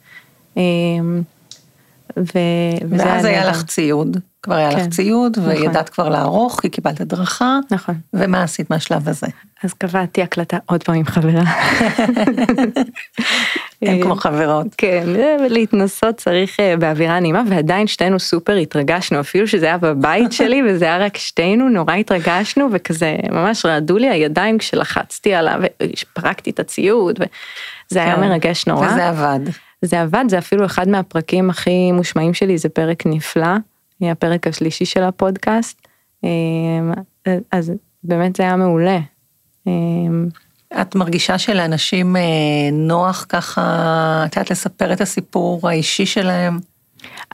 [2.18, 2.40] ו...
[2.86, 3.50] וזה ואז היה.
[3.50, 5.52] לך ציוד, כבר היה לך כן, ציוד, נכון.
[5.52, 7.96] וידעת כבר לערוך, כי קיבלת הדרכה, נכון.
[8.14, 9.28] ומה עשית מהשלב הזה?
[9.64, 11.42] אז קבעתי הקלטה עוד פעם עם חברה.
[13.82, 14.68] הם כמו חברות.
[14.78, 15.04] כן,
[15.40, 20.86] ולהתנסות צריך אה, באווירה נעימה, ועדיין שתינו סופר התרגשנו, אפילו שזה היה בבית שלי וזה
[20.86, 27.20] היה רק שתינו, נורא התרגשנו, וכזה ממש רעדו לי הידיים כשלחצתי עליו, ופרקתי את הציוד,
[27.20, 28.22] וזה היה כן.
[28.22, 28.88] מרגש נורא.
[28.88, 29.40] וזה עבד.
[29.82, 33.56] זה עבד, זה אפילו אחד מהפרקים הכי מושמעים שלי, זה פרק נפלא,
[34.02, 35.88] הפרק השלישי של הפודקאסט,
[36.24, 37.72] אה, אז
[38.04, 39.00] באמת זה היה מעולה.
[39.68, 39.72] אה,
[40.82, 42.22] את מרגישה שלאנשים אה,
[42.72, 43.64] נוח ככה,
[44.26, 46.60] את יודעת לספר את הסיפור האישי שלהם?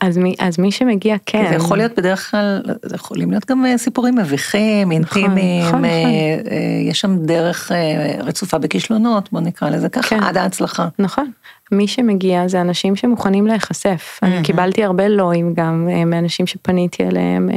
[0.01, 1.45] אז מי, אז מי שמגיע כן.
[1.49, 6.01] זה יכול להיות בדרך כלל, זה יכולים להיות גם אה, סיפורים מביכים, אינטימיים, נכון, אה,
[6.01, 6.51] נכון.
[6.51, 7.71] אה, יש שם דרך
[8.19, 10.23] רצופה בכישלונות, בוא נקרא לזה ככה, כן.
[10.23, 10.88] עד ההצלחה.
[10.99, 11.32] נכון.
[11.71, 14.19] מי שמגיע זה אנשים שמוכנים להיחשף.
[14.23, 17.49] אני קיבלתי הרבה לואים גם מאנשים שפניתי אליהם,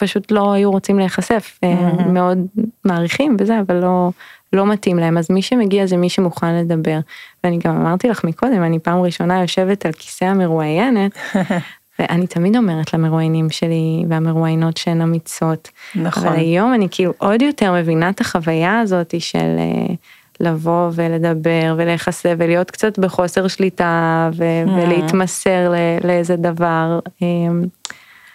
[0.00, 2.38] שפשוט לא היו רוצים להיחשף, אה, מאוד
[2.84, 4.10] מעריכים וזה, אבל לא,
[4.52, 5.18] לא מתאים להם.
[5.18, 6.98] אז מי שמגיע זה מי שמוכן לדבר.
[7.44, 11.18] ואני גם אמרתי לך מקודם, אני פעם ראשונה יושבת על כיסא המרואיינת,
[11.98, 15.68] ואני תמיד אומרת למרואיינים שלי והמרואיינות שהן אמיצות.
[15.94, 16.26] נכון.
[16.26, 19.94] אבל היום אני כאילו עוד יותר מבינה את החוויה הזאת של אה,
[20.40, 26.98] לבוא ולדבר ולהיחשף ולהיות קצת בחוסר שליטה ו- ולהתמסר ל- לאיזה דבר.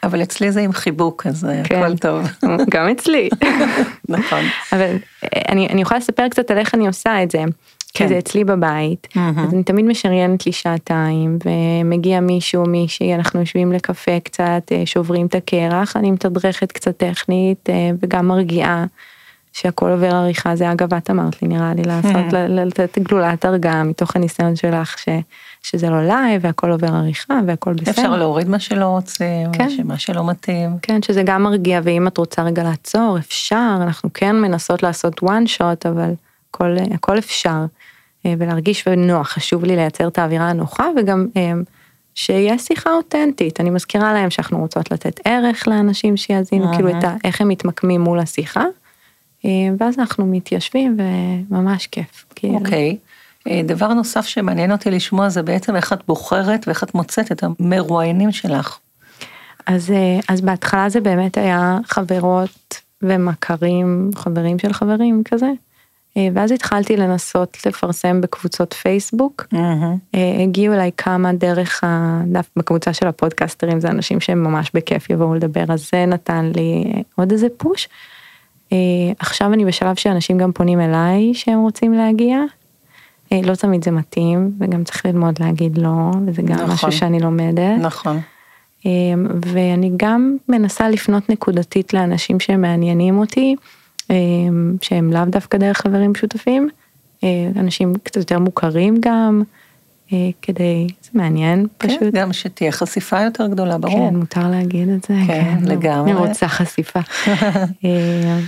[0.05, 1.81] אבל אצלי זה עם חיבוק, אז אה, כן.
[1.83, 2.27] הכל טוב.
[2.73, 3.29] גם אצלי.
[4.09, 4.43] נכון.
[4.73, 7.43] אבל אה, אני, אני יכולה לספר קצת על איך אני עושה את זה.
[7.93, 8.05] כן.
[8.05, 13.71] כי זה אצלי בבית, אז אני תמיד משריינת לי שעתיים, ומגיע מישהו, מישהי, אנחנו יושבים
[13.71, 17.69] לקפה קצת, אה, שוברים את הקרח, אני מתדרכת קצת טכנית,
[18.01, 18.85] וגם מרגיעה,
[19.55, 23.83] שהכל עובר עריכה, זה אגב את אמרת לי, נראה לי, לעשות, ל- לתת גלולת הרגעה
[23.83, 25.09] מתוך הניסיון שלך, ש,
[25.61, 27.91] שזה לא לייב, והכל עובר עריכה, והכל בסדר.
[27.91, 29.69] אפשר להוריד מה שלא רוצים, כן.
[29.83, 30.69] מה שלא מתאים.
[30.81, 35.57] כן, שזה גם מרגיע, ואם את רוצה רגע לעצור, אפשר, אנחנו כן מנסות לעשות one
[35.57, 36.13] shot, אבל
[36.49, 37.65] הכל, הכל אפשר.
[38.25, 41.51] אה, ולהרגיש ונוח, חשוב לי לייצר את האווירה הנוחה, וגם אה,
[42.15, 43.59] שיהיה שיחה אותנטית.
[43.59, 48.01] אני מזכירה להם שאנחנו רוצות לתת ערך לאנשים שיאזינו, כאילו את ה, איך הם מתמקמים
[48.01, 48.63] מול השיחה,
[49.79, 50.97] ואז אנחנו מתיישבים
[51.49, 52.25] וממש כיף.
[52.35, 52.53] כאילו.
[52.53, 52.97] אוקיי.
[53.47, 57.43] אה, דבר נוסף שמעניין אותי לשמוע זה בעצם איך את בוחרת ואיך את מוצאת את
[57.43, 58.77] המרואיינים שלך.
[59.65, 65.51] אז, אה, אז בהתחלה זה באמת היה חברות ומכרים, חברים של חברים כזה.
[66.17, 69.45] אה, ואז התחלתי לנסות לפרסם בקבוצות פייסבוק.
[70.15, 75.35] אה, הגיעו אליי כמה דרך הדף בקבוצה של הפודקאסטרים, זה אנשים שהם ממש בכיף יבואו
[75.35, 77.87] לדבר, אז זה נתן לי אה, עוד איזה פוש.
[78.73, 78.77] אה,
[79.19, 82.39] עכשיו אני בשלב שאנשים גם פונים אליי שהם רוצים להגיע.
[83.31, 86.69] אה, לא תמיד זה מתאים, וגם צריך ללמוד להגיד לא, וזה גם נכון.
[86.69, 87.79] משהו שאני לומדת.
[87.81, 88.19] נכון.
[88.85, 93.55] אמ, ואני גם מנסה לפנות נקודתית לאנשים שמעניינים אותי,
[94.81, 96.69] שהם לאו דווקא דרך חברים משותפים,
[97.23, 99.64] אה, אנשים קצת יותר מוכרים גם, אה,
[100.41, 102.13] כדי, זה מעניין כן, פשוט.
[102.13, 104.09] גם שתהיה חשיפה יותר גדולה, ברור.
[104.09, 105.13] כן, מותר להגיד את זה.
[105.27, 106.11] כן, לא, לגמרי.
[106.11, 106.99] אני רוצה חשיפה.
[107.85, 108.39] אה,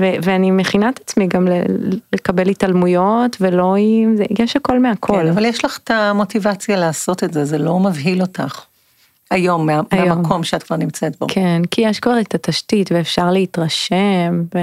[0.00, 1.62] ו- ואני מכינה את עצמי גם ל-
[2.12, 5.12] לקבל התעלמויות ולא עם, זה- יש הכל מהכל.
[5.22, 8.60] כן, אבל יש לך את המוטיבציה לעשות את זה, זה לא מבהיל אותך.
[9.30, 10.08] היום, מה- היום.
[10.08, 11.26] מהמקום שאת כבר נמצאת בו.
[11.30, 14.58] כן, כי יש כבר את התשתית ואפשר להתרשם, ו...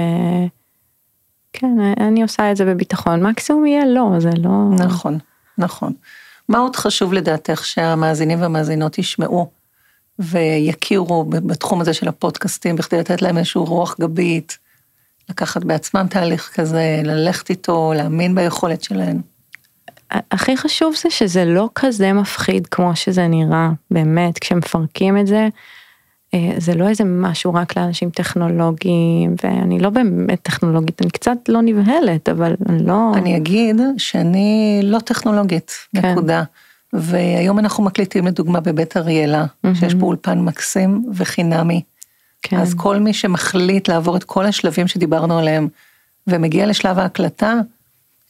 [1.52, 4.50] כן, אני עושה את זה בביטחון, מקסימום יהיה לא, זה לא...
[4.78, 5.18] נכון,
[5.58, 5.92] נכון.
[6.48, 9.50] מה עוד חשוב לדעתך שהמאזינים והמאזינות ישמעו
[10.18, 14.58] ויכירו בתחום הזה של הפודקאסטים, בכדי לתת להם איזשהו רוח גבית,
[15.28, 19.20] לקחת בעצמם תהליך כזה, ללכת איתו, להאמין ביכולת שלהם.
[20.10, 25.48] הכי חשוב זה שזה לא כזה מפחיד כמו שזה נראה, באמת, כשמפרקים את זה,
[26.58, 32.28] זה לא איזה משהו רק לאנשים טכנולוגיים, ואני לא באמת טכנולוגית, אני קצת לא נבהלת,
[32.28, 33.12] אבל אני לא...
[33.14, 36.12] אני אגיד שאני לא טכנולוגית, כן.
[36.12, 36.42] נקודה.
[36.92, 41.82] והיום אנחנו מקליטים לדוגמה בבית אריאלה, שיש פה אולפן מקסים וחינמי.
[42.42, 42.56] כן.
[42.56, 45.68] אז כל מי שמחליט לעבור את כל השלבים שדיברנו עליהם
[46.26, 47.54] ומגיע לשלב ההקלטה,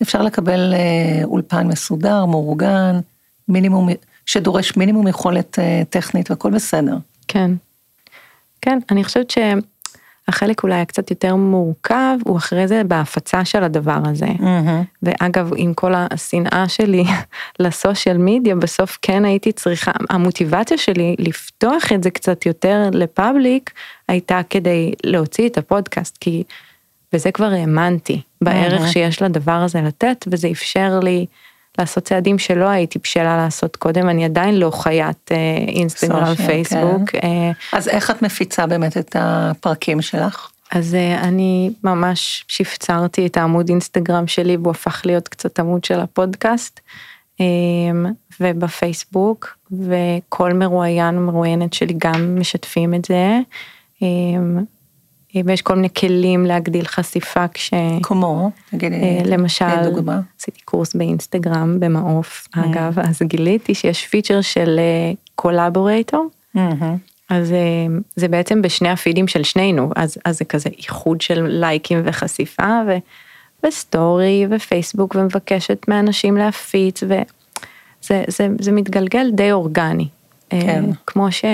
[0.03, 3.01] אפשר לקבל אה, אולפן מסודר, מאורגן,
[3.49, 3.89] מינימום,
[4.27, 6.97] שדורש מינימום יכולת אה, טכנית והכל בסדר.
[7.29, 7.51] כן.
[8.63, 14.27] כן, אני חושבת שהחלק אולי הקצת יותר מורכב, הוא אחרי זה בהפצה של הדבר הזה.
[15.03, 17.05] ואגב, עם כל השנאה שלי
[17.61, 23.71] לסושיאל מדיה, בסוף כן הייתי צריכה, המוטיבציה שלי לפתוח את זה קצת יותר לפאבליק,
[24.09, 26.43] הייתה כדי להוציא את הפודקאסט, כי
[27.13, 31.27] בזה כבר האמנתי, בערך שיש לדבר הזה לתת, וזה אפשר לי
[31.79, 35.37] לעשות צעדים שלא הייתי בשלה לעשות קודם, אני עדיין לא חיית אה,
[35.69, 37.15] אינסטגרם, סושיאל, פייסבוק.
[37.15, 40.51] אה, אז איך את מפיצה באמת את הפרקים שלך?
[40.71, 46.01] אז אה, אני ממש שפצרתי את העמוד אינסטגרם שלי והוא הפך להיות קצת עמוד של
[46.01, 46.81] הפודקאסט.
[47.41, 47.47] אה,
[48.41, 53.39] ובפייסבוק וכל מרואיין ומרואיינת שלי גם משתפים את זה.
[55.37, 57.71] אה, ויש כל מיני כלים להגדיל חשיפה כש...
[58.03, 58.51] כמו?
[58.71, 60.21] תגידי, אה, למשל, דוגמה.
[60.41, 64.81] עשיתי קורס באינסטגרם במעוף, אגב, אז גיליתי שיש feature של
[65.35, 66.97] collaborator, מהמם.
[67.29, 67.87] אז אה,
[68.17, 72.97] זה בעצם בשני הפידים של שנינו, אז, אז זה כזה איחוד של לייקים וחשיפה, ו,
[73.67, 77.23] וסטורי ופייסבוק, ומבקשת מאנשים להפיץ, וזה
[78.29, 80.09] זה, זה מתגלגל די אורגני.
[80.53, 80.85] אה, כן.
[81.07, 81.45] כמו, ש,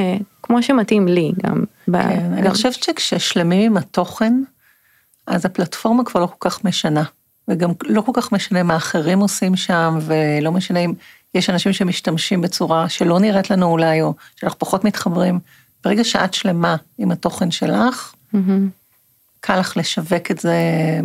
[0.43, 1.65] כמו שמתאים לי גם.
[1.89, 4.35] ב- כן, אני גם- חושבת שכששלמים עם התוכן,
[5.27, 7.03] אז הפלטפורמה כבר לא כל כך משנה.
[7.49, 10.93] וגם לא כל כך משנה מה אחרים עושים שם, ולא משנה אם
[11.35, 15.39] יש אנשים שמשתמשים בצורה שלא נראית לנו אולי, או שאנחנו פחות מתחברים.
[15.85, 18.69] ברגע שאת שלמה עם התוכן שלך, מהמם.
[19.41, 20.55] קל לך לשווק את זה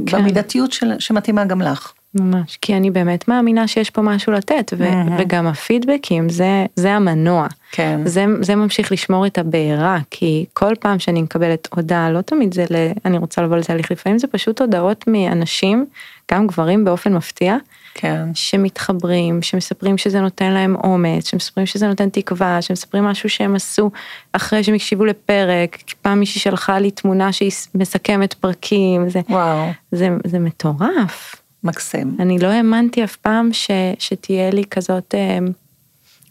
[0.05, 0.17] כן.
[0.21, 1.91] במידתיות של, שמתאימה גם לך.
[2.15, 5.15] ממש, כי אני באמת מאמינה שיש פה משהו לתת, ו- מהמם.
[5.19, 7.47] וגם הפידבקים זה, זה המנוע.
[7.71, 8.01] כן.
[8.05, 12.65] זה, זה ממשיך לשמור את הבעירה, כי כל פעם שאני מקבלת הודעה, לא תמיד זה
[12.69, 12.75] ל...
[13.05, 15.85] אני רוצה לבוא לתהליך, לפעמים זה פשוט הודעות מאנשים,
[16.31, 17.57] גם גברים באופן מפתיע,
[17.93, 18.25] כן.
[18.33, 23.91] שמתחברים, שמספרים שזה נותן להם אומץ, שמספרים שזה נותן תקווה, שמספרים משהו שהם עשו
[24.33, 30.09] אחרי שהם הקשיבו לפרק, פעם מישהי שלחה לי תמונה שהיא מסכמת פרקים, זה, וואו, זה,
[30.27, 31.38] זה מטורף.
[31.63, 32.15] מקסים.
[32.19, 35.37] אני לא האמנתי אף פעם ש, שתהיה לי כזאת אה,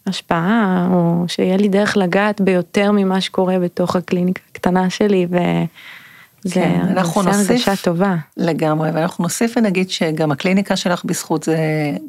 [0.07, 5.27] השפעה, או שיהיה לי דרך לגעת ביותר ממה שקורה בתוך הקליניקה הקטנה שלי,
[6.45, 8.15] וזה כן, אנחנו נוסיף- הרגשה טובה.
[8.37, 11.57] לגמרי, ואנחנו נוסיף ונגיד שגם הקליניקה שלך בזכות זה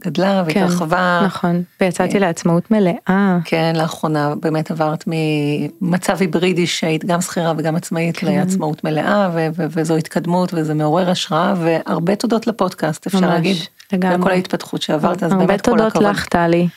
[0.04, 1.22] גדלה והתרחבה.
[1.26, 3.38] נכון, ויצאתי לעצמאות מלאה.
[3.44, 8.26] כן, לאחרונה באמת עברת ממצב היברידי שהיית גם שכירה וגם עצמאית כן.
[8.26, 13.56] לעצמאות מלאה, ו- ו- וזו התקדמות וזה מעורר השראה, והרבה תודות לפודקאסט, אפשר ממש, להגיד,
[13.92, 14.18] לגמרי.
[14.18, 16.06] לכל ההתפתחות שעברת, אז הרבה באמת כל תודות הכבוד.
[16.06, 16.68] לך, טלי.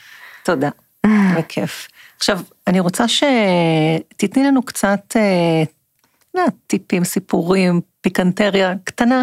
[0.44, 0.68] תודה,
[1.38, 1.88] בכיף.
[2.16, 5.62] עכשיו, אני רוצה שתתני לנו קצת אה,
[6.66, 9.22] טיפים, סיפורים, פיקנטריה קטנה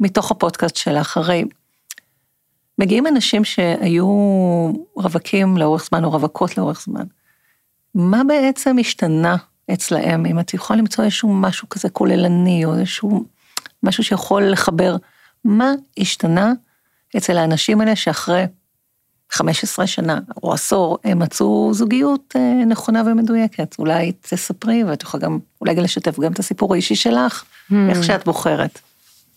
[0.00, 1.16] מתוך הפודקאסט שלך.
[1.16, 1.44] הרי
[2.78, 4.06] מגיעים אנשים שהיו
[4.96, 7.04] רווקים לאורך זמן או רווקות לאורך זמן.
[7.94, 9.36] מה בעצם השתנה
[9.72, 13.24] אצלהם, אם את יכולה למצוא איזשהו משהו כזה כוללני, או איזשהו
[13.82, 14.96] משהו שיכול לחבר,
[15.44, 16.52] מה השתנה
[17.16, 18.44] אצל האנשים האלה שאחרי
[19.32, 23.76] 15 שנה או עשור הם מצאו זוגיות אה, נכונה ומדויקת.
[23.78, 27.74] אולי תספרי ואת יכולה גם, אולי גם לשתף גם את הסיפור האישי שלך, Hmm.
[27.90, 28.80] איך שאת בוחרת.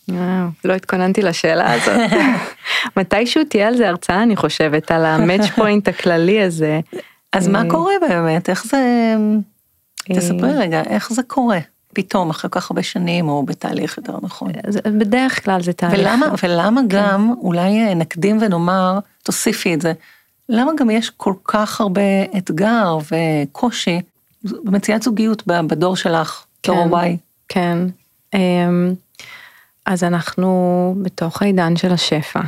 [0.09, 2.11] וואו, לא התכוננתי לשאלה הזאת.
[2.97, 6.79] מתישהו תהיה על זה הרצאה, אני חושבת, על המאץ' פוינט הכללי הזה.
[7.33, 8.49] אז מה אה, קורה באמת?
[8.49, 8.77] איך זה...
[10.11, 11.59] אה, תספרי רגע, איך זה קורה?
[11.95, 14.51] פתאום, אחרי כך הרבה שנים, או בתהליך יותר נכון.
[14.63, 15.99] אז בדרך כלל זה תהליך.
[15.99, 16.87] ולמה, ולמה כן.
[16.87, 19.93] גם, אולי אה, נקדים ונאמר, תוסיפי את זה,
[20.49, 22.01] למה גם יש כל כך הרבה
[22.37, 24.01] אתגר וקושי
[24.43, 26.73] במציאת זוגיות בדור שלך, כן.
[26.73, 27.17] ה-Y?
[27.49, 27.77] כן.
[28.33, 28.93] אמ,
[29.85, 32.41] אז אנחנו בתוך העידן של השפע.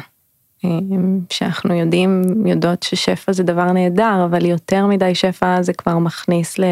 [0.63, 6.59] אמ, שאנחנו יודעים, יודעות ששפע זה דבר נהדר, אבל יותר מדי שפע זה כבר מכניס
[6.59, 6.63] ל...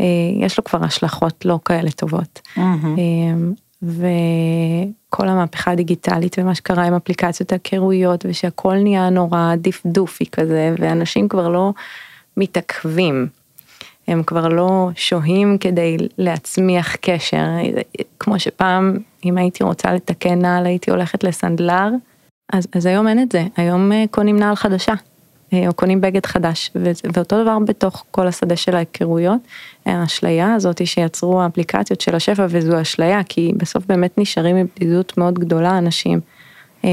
[0.00, 2.40] אה, יש לו כבר השלכות לא כאלה טובות.
[2.56, 3.52] אמ,
[3.82, 11.48] וכל המהפכה הדיגיטלית ומה שקרה עם אפליקציות ההיכרויות ושהכל נהיה נורא דפדופי כזה ואנשים כבר
[11.48, 11.72] לא
[12.36, 13.28] מתעכבים.
[14.08, 17.44] הם כבר לא שוהים כדי להצמיח קשר,
[18.18, 21.88] כמו שפעם אם הייתי רוצה לתקן נעל הייתי הולכת לסנדלר,
[22.52, 24.94] אז, אז היום אין את זה, היום אה, קונים נעל חדשה,
[25.68, 26.70] או קונים בגד חדש,
[27.14, 29.40] ואותו דבר בתוך כל השדה של ההיכרויות,
[29.86, 35.78] האשליה הזאת שיצרו האפליקציות של השפע, וזו אשליה, כי בסוף באמת נשארים בבדידות מאוד גדולה
[35.78, 36.20] אנשים.
[36.84, 36.90] אה,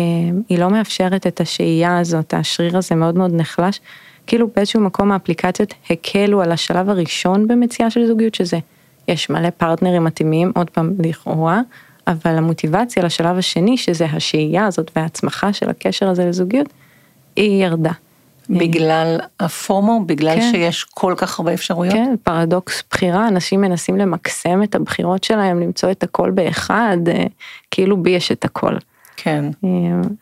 [0.50, 3.80] היא לא מאפשרת את השהייה הזאת, השריר הזה מאוד מאוד נחלש.
[4.28, 8.60] כאילו באיזשהו מקום האפליקציות הקלו על השלב הראשון במציאה של זוגיות, שזה
[9.08, 11.62] יש מלא פרטנרים מתאימים, עוד פעם לכאורה,
[12.08, 16.68] אבל המוטיבציה לשלב השני, שזה השהייה הזאת וההצמחה של הקשר הזה לזוגיות,
[17.36, 17.92] היא ירדה.
[18.50, 20.52] בגלל הפומו, בגלל כן.
[20.52, 21.94] שיש כל כך הרבה אפשרויות?
[21.94, 27.26] כן, פרדוקס בחירה, אנשים מנסים למקסם את הבחירות שלהם, למצוא את הכל באחד, אה,
[27.72, 28.76] כאילו בי יש את הכל.
[29.18, 29.46] כן.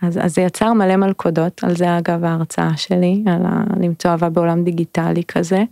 [0.01, 4.29] אז, אז זה יצר מלא מלכודות, על זה אגב ההרצאה שלי, על ה, למצוא אהבה
[4.29, 5.63] בעולם דיגיטלי כזה.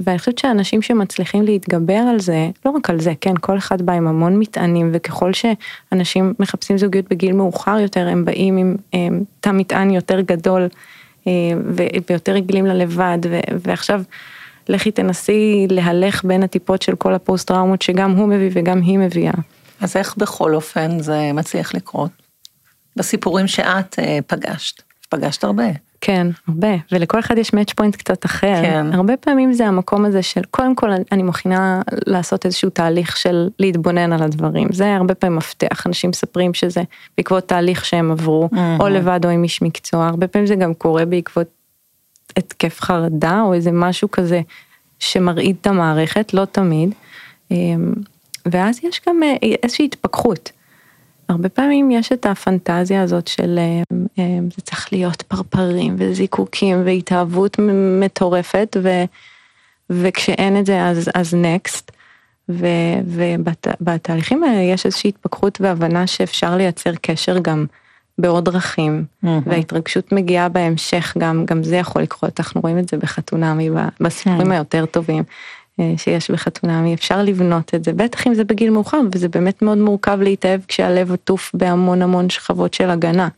[0.00, 3.92] ואני חושבת שאנשים שמצליחים להתגבר על זה, לא רק על זה, כן, כל אחד בא
[3.92, 9.50] עם המון מטענים, וככל שאנשים מחפשים זוגיות בגיל מאוחר יותר, הם באים עם הם, תא
[9.50, 10.68] מטען יותר גדול,
[12.10, 13.18] ויותר רגילים ללבד,
[13.64, 14.02] ועכשיו
[14.68, 19.32] לכי תנסי להלך בין הטיפות של כל הפוסט טראומות שגם הוא מביא וגם היא מביאה.
[19.80, 22.10] אז איך בכל אופן זה מצליח לקרות?
[22.96, 25.87] בסיפורים שאת פגשת, פגשת הרבה.
[26.00, 28.62] כן, הרבה, ולכל אחד יש match point קצת אחר.
[28.62, 28.86] כן.
[28.92, 34.12] הרבה פעמים זה המקום הזה של, קודם כל אני מכינה לעשות איזשהו תהליך של להתבונן
[34.12, 34.68] על הדברים.
[34.72, 36.82] זה הרבה פעמים מפתח, אנשים מספרים שזה
[37.16, 38.80] בעקבות תהליך שהם עברו, mm-hmm.
[38.80, 41.46] או לבד או עם איש מקצוע, הרבה פעמים זה גם קורה בעקבות
[42.36, 44.40] התקף חרדה, או איזה משהו כזה
[44.98, 46.94] שמרעיד את המערכת, לא תמיד.
[47.50, 47.92] אמ,
[48.46, 50.52] ואז יש גם אה, איזושהי התפכחות.
[51.28, 57.56] הרבה פעמים יש את הפנטזיה הזאת של אה, אה, זה צריך להיות פרפרים וזיקוקים והתאהבות
[58.00, 59.04] מטורפת ו,
[59.90, 61.90] וכשאין את זה אז, אז נקסט.
[63.78, 67.66] ובתהליכים האלה יש איזושהי התפכחות והבנה שאפשר לייצר קשר גם
[68.18, 69.28] בעוד דרכים, mm-hmm.
[69.46, 74.54] וההתרגשות מגיעה בהמשך גם, גם זה יכול לקרות, אנחנו רואים את זה בחתונמי, בסיפורים mm-hmm.
[74.54, 75.22] היותר טובים.
[75.80, 79.78] אה, שיש בחתונמי, אפשר לבנות את זה, בטח אם זה בגיל מאוחר, וזה באמת מאוד
[79.78, 83.28] מורכב להתאהב כשהלב עטוף בהמון המון שכבות של הגנה.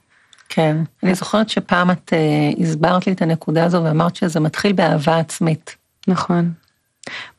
[0.49, 5.19] כן, אני זוכרת שפעם את uh, הסברת לי את הנקודה הזו ואמרת שזה מתחיל באהבה
[5.19, 5.77] עצמית.
[6.09, 6.53] נכון.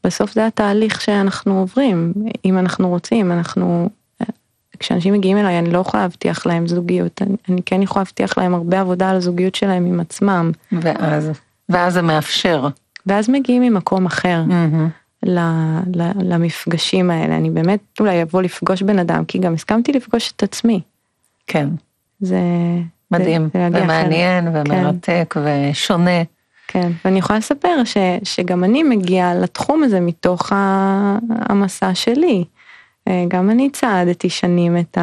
[0.04, 2.14] בסוף זה התהליך שאנחנו עוברים,
[2.46, 3.90] אם אנחנו רוצים, אנחנו,
[4.22, 4.26] אה,
[4.80, 8.54] כשאנשים מגיעים אליי אני לא יכולה להבטיח להם זוגיות, אני, אני כן יכולה להבטיח להם
[8.54, 10.52] הרבה עבודה על הזוגיות שלהם עם עצמם.
[10.72, 11.32] ואז,
[11.70, 12.68] ואז זה מאפשר.
[13.06, 14.44] ואז מגיעים ממקום אחר.
[14.48, 15.30] Mm-hmm.
[16.24, 20.82] למפגשים האלה, אני באמת אולי אבוא לפגוש בן אדם, כי גם הסכמתי לפגוש את עצמי.
[21.48, 21.70] כן.
[22.20, 22.40] זה...
[23.12, 24.62] מדהים, זה, ומעניין, אחר.
[24.66, 25.70] ומרתק, כן.
[25.72, 26.22] ושונה.
[26.68, 30.52] כן, ואני יכולה לספר ש, שגם אני מגיעה לתחום הזה מתוך
[31.30, 32.44] המסע שלי.
[33.08, 34.98] אה, גם אני צעדתי שנים את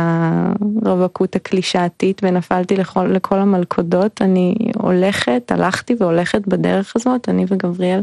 [0.84, 8.02] הרווקות הקלישאתית ונפלתי לכל, לכל המלכודות, אני הולכת, הלכתי והולכת בדרך הזאת, אני וגבריאל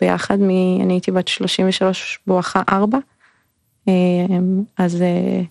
[0.00, 0.50] ביחד, מ,
[0.82, 2.98] אני הייתי בת 33 בואכה 4,
[3.88, 3.92] אה,
[4.78, 5.42] אז, אה,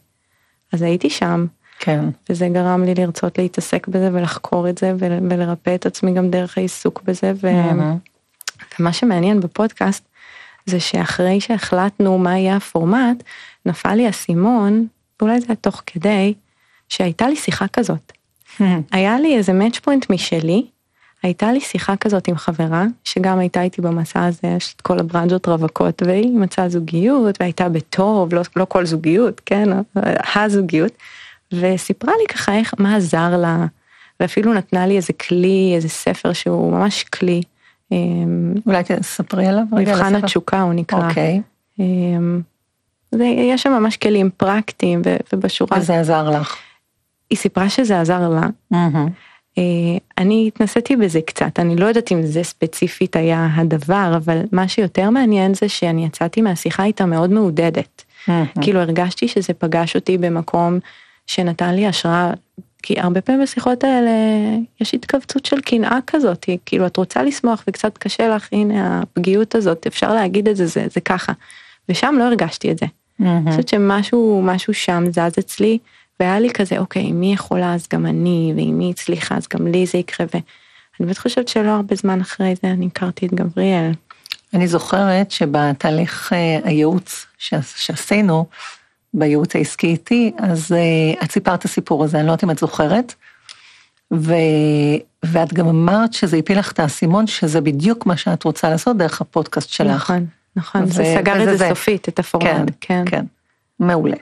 [0.73, 1.45] אז הייתי שם.
[1.79, 2.05] כן.
[2.29, 7.01] וזה גרם לי לרצות להתעסק בזה ולחקור את זה ולרפא את עצמי גם דרך העיסוק
[7.01, 7.33] בזה.
[7.35, 7.47] ו...
[7.47, 8.15] Mm-hmm.
[8.79, 10.07] ומה שמעניין בפודקאסט
[10.65, 13.23] זה שאחרי שהחלטנו מה יהיה הפורמט,
[13.65, 14.87] נפל לי האסימון,
[15.19, 16.33] ואולי זה היה תוך כדי,
[16.89, 18.11] שהייתה לי שיחה כזאת.
[18.91, 20.65] היה לי איזה מאץ' פוינט משלי,
[21.23, 25.47] הייתה לי שיחה כזאת עם חברה, שגם הייתה איתי במסע הזה, יש את כל הברנג'ות
[25.47, 29.69] רווקות, והיא מצאה זוגיות, והייתה בטוב, לא, לא כל זוגיות, כן,
[30.35, 30.91] הזוגיות,
[31.53, 33.65] וסיפרה לי ככה איך, מה עזר לה,
[34.19, 37.41] ואפילו נתנה לי איזה כלי, איזה ספר שהוא ממש כלי.
[37.91, 41.07] אמ, אולי תספרי עליו מבחן התשוקה הוא נקרא.
[41.09, 41.41] אוקיי.
[41.79, 42.41] אמ,
[43.11, 45.01] זה, יש שם ממש כלים פרקטיים
[45.33, 45.77] ובשורה.
[45.77, 46.55] וזה עזר לך.
[47.29, 48.47] היא סיפרה שזה עזר לה.
[48.73, 49.59] Mm-hmm.
[50.17, 55.09] אני התנסיתי בזה קצת, אני לא יודעת אם זה ספציפית היה הדבר, אבל מה שיותר
[55.09, 58.03] מעניין זה שאני יצאתי מהשיחה איתה מאוד מעודדת.
[58.03, 58.61] Mm-hmm.
[58.61, 60.79] כאילו הרגשתי שזה פגש אותי במקום
[61.27, 62.31] שנתן לי השראה,
[62.85, 64.11] כי הרבה פעמים בשיחות האלה
[64.81, 69.87] יש התכווצות של קנאה כזאת, כאילו את רוצה לשמוח וקצת קשה לך, הנה הפגיעות הזאת,
[69.87, 71.33] אפשר להגיד את זה, זה, זה ככה.
[71.89, 72.85] ושם לא הרגשתי את זה.
[73.21, 75.77] אני חושבת שמשהו משהו שם זז אצלי
[76.19, 79.85] והיה לי כזה אוקיי מי יכולה אז גם אני ואם מי הצליחה אז גם לי
[79.85, 80.43] זה יקרה ואני
[80.99, 83.91] באמת חושבת שלא הרבה זמן אחרי זה אני הכרתי את גבריאל.
[84.53, 87.25] אני זוכרת שבתהליך אה, הייעוץ
[87.75, 88.45] שעשינו
[89.15, 92.59] בייעוץ העסקי איתי אז אה, את סיפרת את הסיפור הזה אני לא יודעת אם את
[92.59, 93.13] זוכרת.
[94.13, 94.33] ו...
[95.23, 99.21] ואת גם אמרת שזה הפיל לך את האסימון שזה בדיוק מה שאת רוצה לעשות דרך
[99.21, 100.01] הפודקאסט שלך.
[100.01, 100.25] נכון.
[100.55, 103.05] נכון, זה סגר את זה, זה סופית, את הפורמט, כן, כן.
[103.05, 103.25] כן,
[103.79, 104.17] מעולה.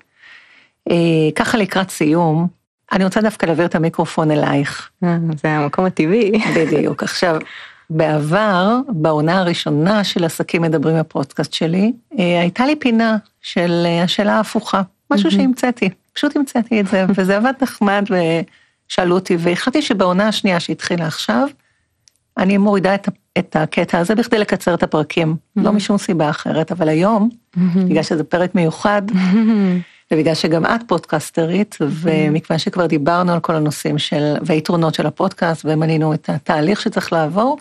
[0.91, 0.95] אה,
[1.35, 2.47] ככה לקראת סיום,
[2.91, 4.89] אני רוצה דווקא להעביר את המיקרופון אלייך.
[5.03, 6.31] אה, זה המקום הטבעי.
[6.55, 7.03] בדיוק.
[7.03, 7.37] עכשיו,
[7.89, 14.81] בעבר, בעונה הראשונה של עסקים מדברים בפודקאסט שלי, אה, הייתה לי פינה של השאלה ההפוכה,
[15.11, 18.05] משהו שהמצאתי, פשוט המצאתי את זה, וזה עבד נחמד
[18.89, 21.47] ושאלו אותי, והחלטתי שבעונה השנייה שהתחילה עכשיו,
[22.37, 23.07] אני מורידה את,
[23.37, 25.35] את הקטע הזה בכדי לקצר את הפרקים.
[25.55, 27.29] לא משום סיבה אחרת, אבל היום.
[27.85, 29.01] בגלל שזה פרק מיוחד.
[30.11, 31.77] ובגלל שגם את פודקסטרית.
[31.81, 37.57] ומכיוון שכבר דיברנו על כל הנושאים של, והיתרונות של הפודקאסט, ומנינו את התהליך שצריך לעבור,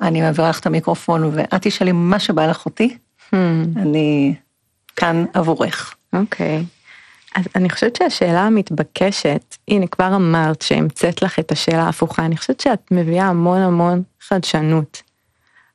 [0.00, 3.36] אני מעבירה לך את המיקרופון, ואת תשאלי מה שבא לך אותי, mm-hmm.
[3.76, 4.34] אני
[4.96, 5.94] כאן עבורך.
[6.12, 6.58] אוקיי.
[6.58, 6.78] Okay.
[7.38, 12.60] אז אני חושבת שהשאלה המתבקשת, הנה כבר אמרת שהמצאת לך את השאלה ההפוכה, אני חושבת
[12.60, 15.02] שאת מביאה המון המון חדשנות.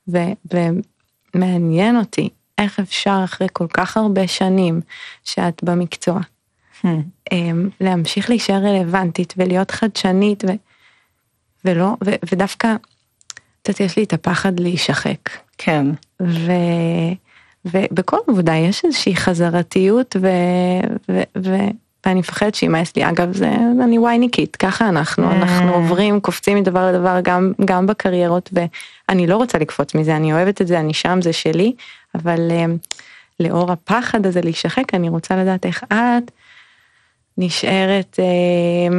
[0.07, 0.17] ו,
[1.35, 4.81] ומעניין אותי איך אפשר אחרי כל כך הרבה שנים
[5.23, 6.19] שאת במקצוע,
[6.81, 6.87] hmm.
[7.31, 10.51] אמ, להמשיך להישאר רלוונטית ולהיות חדשנית ו,
[11.65, 12.75] ולא, ו, ודווקא
[13.63, 15.29] קצת יש לי את הפחד להישחק.
[15.57, 15.85] כן.
[16.21, 16.51] ו...
[17.65, 20.27] ובכל עבודה יש איזושהי חזרתיות ו...
[21.09, 21.21] ו...
[21.37, 21.55] ו...
[22.05, 23.51] ואני מפחדת שימאס לי, אגב זה,
[23.83, 25.35] אני וייניקית, ככה אנחנו, אה.
[25.35, 30.61] אנחנו עוברים, קופצים מדבר לדבר גם, גם בקריירות ואני לא רוצה לקפוץ מזה, אני אוהבת
[30.61, 31.73] את זה, אני שם, זה שלי,
[32.15, 32.65] אבל אה,
[33.39, 36.31] לאור הפחד הזה להישחק, אני רוצה לדעת איך את
[37.37, 38.97] נשארת אה,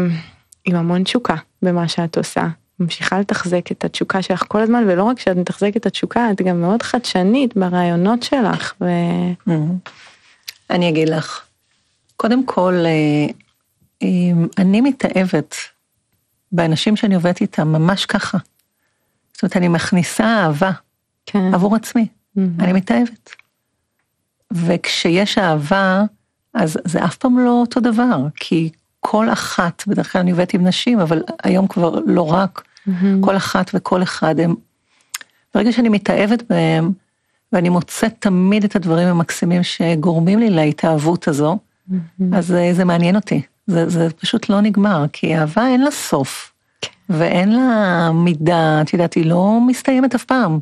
[0.65, 2.47] עם המון תשוקה במה שאת עושה.
[2.81, 6.61] ממשיכה לתחזק את התשוקה שלך כל הזמן, ולא רק שאת מתחזקת את התשוקה, את גם
[6.61, 8.75] מאוד חדשנית ברעיונות שלך.
[8.81, 8.87] ו...
[10.71, 11.41] אני אגיד לך,
[12.17, 13.27] קודם כל, אה,
[14.03, 14.09] אה,
[14.59, 15.55] אני מתאהבת
[16.53, 18.39] באנשים שאני עובדת איתם ממש ככה.
[19.33, 20.71] זאת אומרת, אני מכניסה אהבה
[21.27, 21.55] כן.
[21.55, 22.07] עבור עצמי,
[22.37, 23.31] אני מתאהבת.
[24.53, 26.03] וכשיש אהבה,
[26.55, 28.71] אז זה אף פעם לא אותו דבר, כי
[29.07, 32.63] כל אחת, בדרך כלל אני עובדת עם נשים, אבל היום כבר לא רק,
[33.21, 34.55] כל אחת וכל אחד הם,
[35.55, 36.93] ברגע שאני מתאהבת בהם,
[37.53, 41.59] ואני מוצאת תמיד את הדברים המקסימים שגורמים לי להתאהבות הזו,
[42.33, 46.53] אז זה, זה מעניין אותי, זה, זה פשוט לא נגמר, כי אהבה אין לה סוף,
[47.09, 50.59] ואין לה מידה, את יודעת, היא לא מסתיימת אף פעם.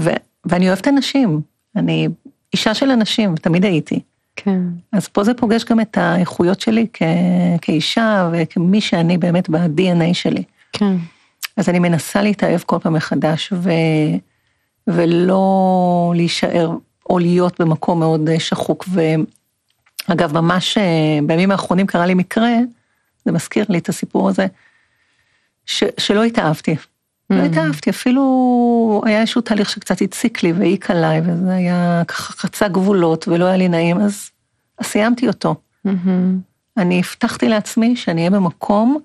[0.00, 0.10] ו,
[0.44, 1.40] ואני אוהבת אנשים,
[1.76, 2.08] אני
[2.52, 4.00] אישה של אנשים, תמיד הייתי.
[4.44, 4.60] כן.
[4.92, 7.02] אז פה זה פוגש גם את האיכויות שלי כ,
[7.60, 10.42] כאישה וכמי שאני באמת ב-DNA שלי.
[10.72, 10.96] כן.
[11.56, 13.70] אז אני מנסה להתאהב כל פעם מחדש, ו,
[14.86, 16.70] ולא להישאר
[17.10, 18.84] או להיות במקום מאוד אה, שחוק.
[20.08, 22.54] ואגב, ממש אה, בימים האחרונים קרה לי מקרה,
[23.24, 24.46] זה מזכיר לי את הסיפור הזה,
[25.66, 26.76] ש, שלא התאהבתי.
[27.30, 32.68] לא התאהבתי, אפילו היה איזשהו תהליך שקצת הציק לי והעיק עליי, וזה היה ככה חצה
[32.68, 34.30] גבולות ולא היה לי נעים, אז,
[34.82, 35.54] סיימתי אותו.
[36.76, 38.98] אני הבטחתי לעצמי שאני אהיה במקום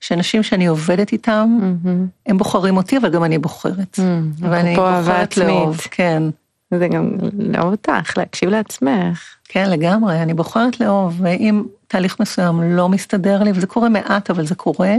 [0.00, 1.58] שאנשים שאני עובדת איתם,
[2.26, 3.98] הם בוחרים אותי, אבל גם אני בוחרת.
[4.38, 5.78] ואני אפרופו אהבה בוחרת לאהוב.
[5.90, 6.22] כן.
[6.74, 9.24] זה גם לאהוב אותך, להקשיב לעצמך.
[9.44, 14.46] כן, לגמרי, אני בוחרת לאהוב, ואם תהליך מסוים לא מסתדר לי, וזה קורה מעט, אבל
[14.46, 14.94] זה קורה,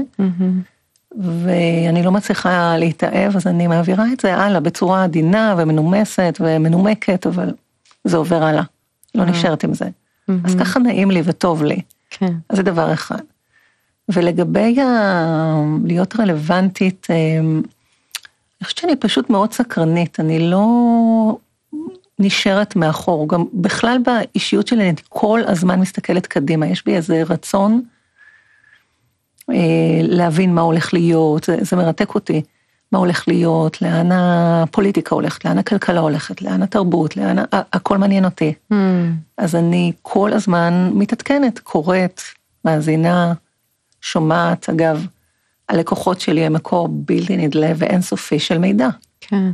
[1.20, 7.54] ואני לא מצליחה להתאהב, אז אני מעבירה את זה הלאה בצורה עדינה ומנומסת ומנומקת, אבל
[8.04, 8.64] זה עובר הלאה,
[9.16, 9.86] לא נשארת עם זה.
[10.46, 12.34] אז ככה נעים לי וטוב לי, כן.
[12.50, 13.22] אז זה דבר אחד.
[14.10, 15.64] ולגבי ה...
[15.86, 17.62] להיות רלוונטית, אמ,
[18.62, 20.68] אני חושבת שאני פשוט מאוד סקרנית, אני לא
[22.20, 27.74] נשארת מאחור, גם בכלל באישיות שלי אני כל הזמן מסתכלת קדימה, יש בי איזה רצון
[27.74, 27.80] אה,
[30.04, 32.42] להבין מה הולך להיות, זה, זה מרתק אותי,
[32.92, 38.54] מה הולך להיות, לאן הפוליטיקה הולכת, לאן הכלכלה הולכת, לאן התרבות, לאן, הכל מעניין אותי.
[39.38, 42.22] אז אני כל הזמן מתעדכנת, קוראת,
[42.66, 43.34] מאזינה,
[44.02, 45.06] שומעת, אגב,
[45.70, 48.88] הלקוחות שלי הם מקור בלתי נדלה ואינסופי של מידע.
[49.22, 49.52] כן.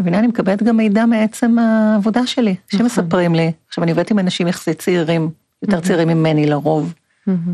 [0.00, 3.52] מבינה, אני מקבלת גם מידע מעצם העבודה שלי, שמספרים לי.
[3.68, 5.30] עכשיו, אני עובדת עם אנשים יחסית צעירים,
[5.62, 6.94] יותר צעירים ממני לרוב,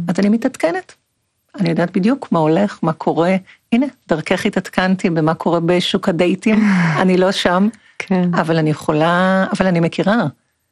[0.09, 0.95] אז אני מתעדכנת.
[1.61, 3.37] אני יודעת בדיוק מה הולך, מה קורה.
[3.73, 6.65] הנה, דרכך התעדכנתי במה קורה בשוק הדייטים,
[7.03, 8.31] אני לא שם, כן.
[8.35, 10.17] אבל אני יכולה, אבל אני מכירה.
[10.17, 10.29] זאת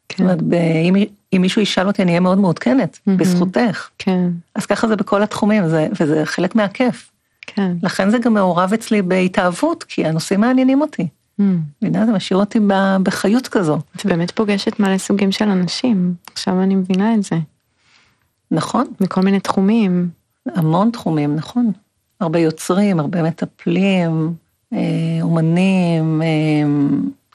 [0.08, 0.24] כן.
[0.24, 0.94] אומרת, ב- אם,
[1.32, 3.88] אם מישהו ישאל אותי, אני אהיה מאוד מעודכנת, בזכותך.
[3.98, 4.30] כן.
[4.54, 7.10] אז ככה זה בכל התחומים, זה, וזה חלק מהכיף.
[7.46, 7.72] כן.
[7.82, 11.08] לכן זה גם מעורב אצלי בהתאהבות, כי הנושאים מעניינים אותי.
[11.82, 12.58] מבינה, זה משאיר אותי
[13.02, 13.78] בחיות כזו.
[13.96, 17.36] את באמת פוגשת מלא סוגים של אנשים, עכשיו אני מבינה את זה,
[18.50, 20.08] נכון, מכל מיני תחומים.
[20.46, 21.72] המון תחומים, נכון.
[22.20, 24.34] הרבה יוצרים, הרבה מטפלים,
[24.72, 24.78] אה,
[25.22, 26.28] אומנים, אה,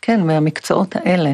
[0.01, 1.31] כן, מהמקצועות האלה.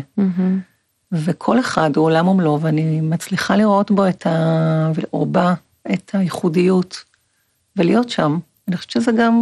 [1.11, 4.91] וכל אחד הוא עולם ומלואו, ואני מצליחה לראות בו את ה...
[5.13, 5.53] או בה
[5.93, 7.03] את הייחודיות,
[7.75, 8.39] ולהיות שם.
[8.67, 9.33] אני חושבת שזה גם,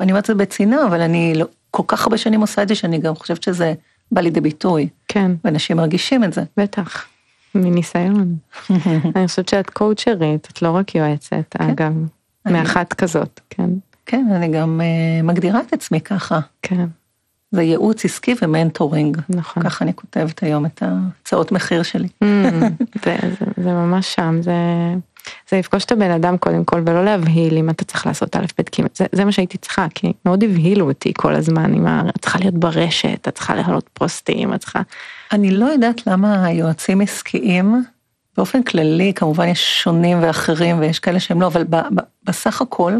[0.00, 2.74] אני אומרת את זה בצנעה, אבל אני לא, כל כך הרבה שנים עושה את זה,
[2.74, 3.74] שאני גם חושבת שזה
[4.12, 6.42] בא לידי ביטוי, כן, ואנשים מרגישים את זה.
[6.56, 7.06] בטח,
[7.54, 8.36] מניסיון.
[9.16, 11.92] אני חושבת שאת קואוצ'רית, את לא רק יועצת, אגב,
[12.46, 13.70] אני- מאחת כזאת, כן,
[14.06, 16.40] כן, אני גם אה, מגדירה את עצמי ככה.
[16.62, 16.86] כן,
[17.50, 19.16] זה ייעוץ עסקי ו mentoring.
[19.28, 19.62] נכון.
[19.62, 22.08] ככה אני כותבת היום את ההצעות מחיר שלי.
[22.22, 22.64] Mm,
[23.04, 24.52] זה, זה, זה ממש שם, זה,
[25.50, 28.62] זה לפגוש את הבן אדם קודם כל ולא להבהיל אם אתה צריך לעשות א' ב'
[28.62, 32.02] ג', זה, זה מה שהייתי צריכה, כי מאוד הבהילו אותי כל הזמן עם ה...
[32.08, 34.80] את צריכה להיות ברשת, את צריכה להעלות פוסטים, את צריכה...
[35.32, 37.84] אני לא יודעת למה היועצים עסקיים,
[38.36, 42.92] באופן כללי, כמובן יש שונים ואחרים ויש כאלה שהם לא, אבל ב, ב, בסך הכל,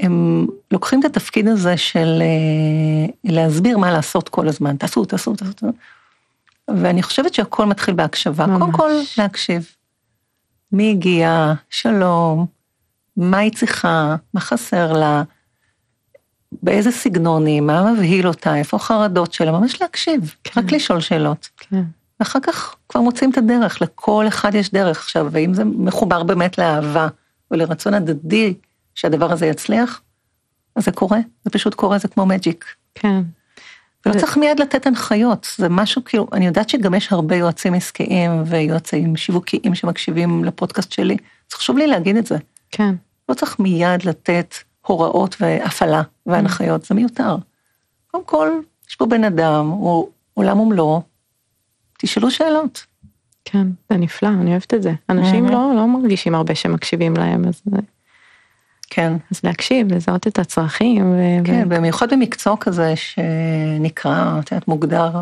[0.00, 5.66] הם לוקחים את התפקיד הזה של אה, להסביר מה לעשות כל הזמן, תעשו, תעשו, תעשו.
[6.68, 8.46] ואני חושבת שהכל מתחיל בהקשבה.
[8.46, 8.60] ממש.
[8.60, 9.66] קודם כל, להקשיב.
[10.72, 12.46] מי הגיע, שלום,
[13.16, 15.22] מה היא צריכה, מה חסר לה.
[16.52, 20.60] באיזה סגנון היא, מה מבהיל אותה, איפה החרדות שלה, ממש להקשיב, כן.
[20.60, 21.48] רק לשאול שאלות.
[21.58, 21.82] כן.
[22.20, 26.58] ואחר כך כבר מוצאים את הדרך, לכל אחד יש דרך עכשיו, ואם זה מחובר באמת
[26.58, 27.08] לאהבה
[27.50, 28.54] ולרצון הדדי
[28.94, 30.00] שהדבר הזה יצליח,
[30.76, 32.64] אז זה קורה, זה פשוט קורה, זה כמו מג'יק.
[32.94, 33.22] כן.
[34.06, 38.42] ולא צריך מיד לתת הנחיות, זה משהו כאילו, אני יודעת שגם יש הרבה יועצים עסקיים
[38.46, 41.16] ויועצים שיווקיים שמקשיבים לפודקאסט שלי,
[41.50, 42.36] אז חשוב לי להגיד את זה.
[42.70, 42.94] כן.
[43.28, 44.54] לא צריך מיד לתת
[44.86, 47.36] הוראות והפעלה והנחיות, זה מיותר.
[48.10, 48.48] קודם כל,
[48.88, 51.02] יש פה בן אדם, הוא עולם ומלואו,
[51.98, 52.86] תשאלו שאלות.
[53.44, 54.92] כן, זה נפלא, אני אוהבת את זה.
[55.10, 55.46] אנשים.
[55.48, 57.62] לא, לא מרגישים הרבה שמקשיבים להם, אז,
[58.90, 59.12] כן.
[59.30, 61.12] אז להקשיב, לזהות את הצרכים.
[61.12, 65.20] ו- כן, ו- במיוחד במקצוע כזה שנקרא, את יודעת, מוגדר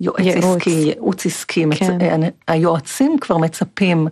[0.00, 0.44] יועץ ייעוץ.
[0.56, 1.64] עסקי, ייעוץ עסקי.
[1.64, 2.00] מצ- כן.
[2.22, 4.08] אה, היועצים כבר מצפים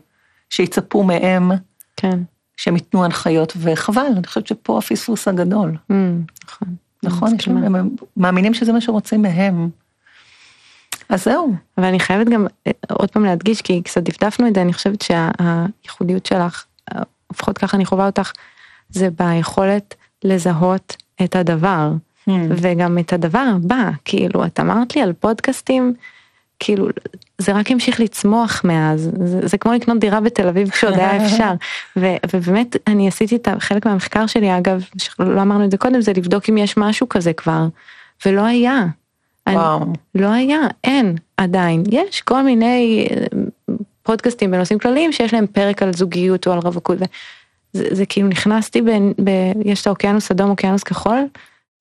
[0.50, 1.50] שיצפו מהם
[1.96, 2.18] כן.
[2.58, 5.76] שהם ייתנו הנחיות, וחבל, אני חושבת שפה הפספוס הגדול.
[5.92, 5.94] Mm,
[6.46, 6.68] נכון.
[7.02, 7.48] נכון, יש.
[7.48, 9.68] להם- הם מאמינים שזה מה שרוצים מהם.
[11.08, 14.62] אז זהו, אבל אני חייבת גם אה, עוד פעם להדגיש, כי קצת דפדפנו את זה,
[14.62, 17.02] אני חושבת שהייחודיות שלך, אה,
[17.32, 18.32] לפחות ככה אני חווה אותך,
[18.88, 19.94] זה ביכולת
[20.24, 21.92] לזהות את הדבר,
[22.28, 22.30] Hmm.
[22.50, 25.94] וגם את הדבר הבא, כאילו, את אמרת לי על פודקאסטים,
[26.58, 26.88] כאילו,
[27.38, 31.52] זה רק המשיך לצמוח מאז, זה, זה כמו לקנות דירה בתל אביב כשעוד היה אפשר,
[31.96, 36.12] ו, ובאמת אני עשיתי את חלק מהמחקר שלי, אגב, שלא אמרנו את זה קודם, זה
[36.16, 37.66] לבדוק אם יש משהו כזה כבר,
[38.26, 38.86] ולא היה.
[39.46, 39.56] אני-.
[40.14, 41.82] לא היה, אין עדיין.
[41.90, 43.26] יש כל מיני אה,
[44.02, 46.98] פודקאסטים בנושאים כלליים שיש להם פרק על זוגיות או על רווקות.
[47.72, 48.90] זה, זה כאילו נכנסתי ב,
[49.24, 49.30] ב...
[49.64, 51.26] יש את האוקיינוס אדום, אוקיינוס כחול,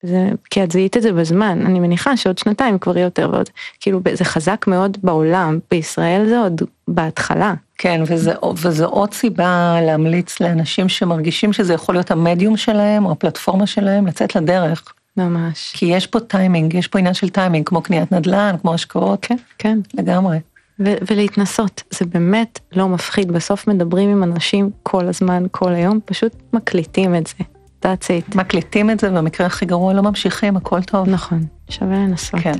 [0.02, 3.48] זה, כי את זיהית את זה בזמן, אני מניחה שעוד שנתיים כבר יהיה יותר ועוד,
[3.80, 7.54] כאילו זה חזק מאוד בעולם, בישראל זה עוד בהתחלה.
[7.78, 13.66] כן, וזה, וזה עוד סיבה להמליץ לאנשים שמרגישים שזה יכול להיות המדיום שלהם או הפלטפורמה
[13.66, 14.92] שלהם לצאת לדרך.
[15.16, 15.72] ממש.
[15.76, 19.36] כי יש פה טיימינג, יש פה עניין של טיימינג, כמו קניית נדל"ן, כמו השקעות, כן,
[19.58, 19.78] כן.
[19.94, 20.38] לגמרי.
[20.80, 26.32] ו- ולהתנסות, זה באמת לא מפחיד, בסוף מדברים עם אנשים כל הזמן, כל היום, פשוט
[26.52, 27.57] מקליטים את זה.
[27.84, 28.36] That's it.
[28.36, 31.08] מקליטים את זה, במקרה הכי גרוע לא ממשיכים, הכל טוב.
[31.08, 32.40] נכון, שווה לנסות.
[32.40, 32.52] כן.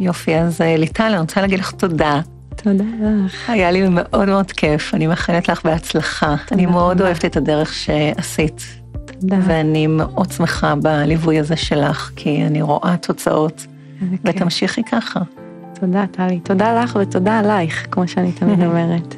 [0.00, 2.20] יופי, אז אה, ליטל, אני רוצה להגיד לך תודה.
[2.56, 2.84] תודה
[3.24, 3.50] לך.
[3.50, 6.34] היה לי מאוד מאוד כיף, אני מאחלת לך בהצלחה.
[6.52, 7.04] אני מאוד רבה.
[7.04, 8.62] אוהבת את הדרך שעשית,
[9.20, 9.36] תודה.
[9.42, 13.66] ואני מאוד שמחה בליווי הזה שלך, כי אני רואה תוצאות,
[14.02, 14.34] איזה כיף.
[14.36, 15.20] ותמשיכי ככה.
[15.80, 19.14] תודה טלי, תודה לך ותודה עלייך, כמו שאני תמיד אומרת.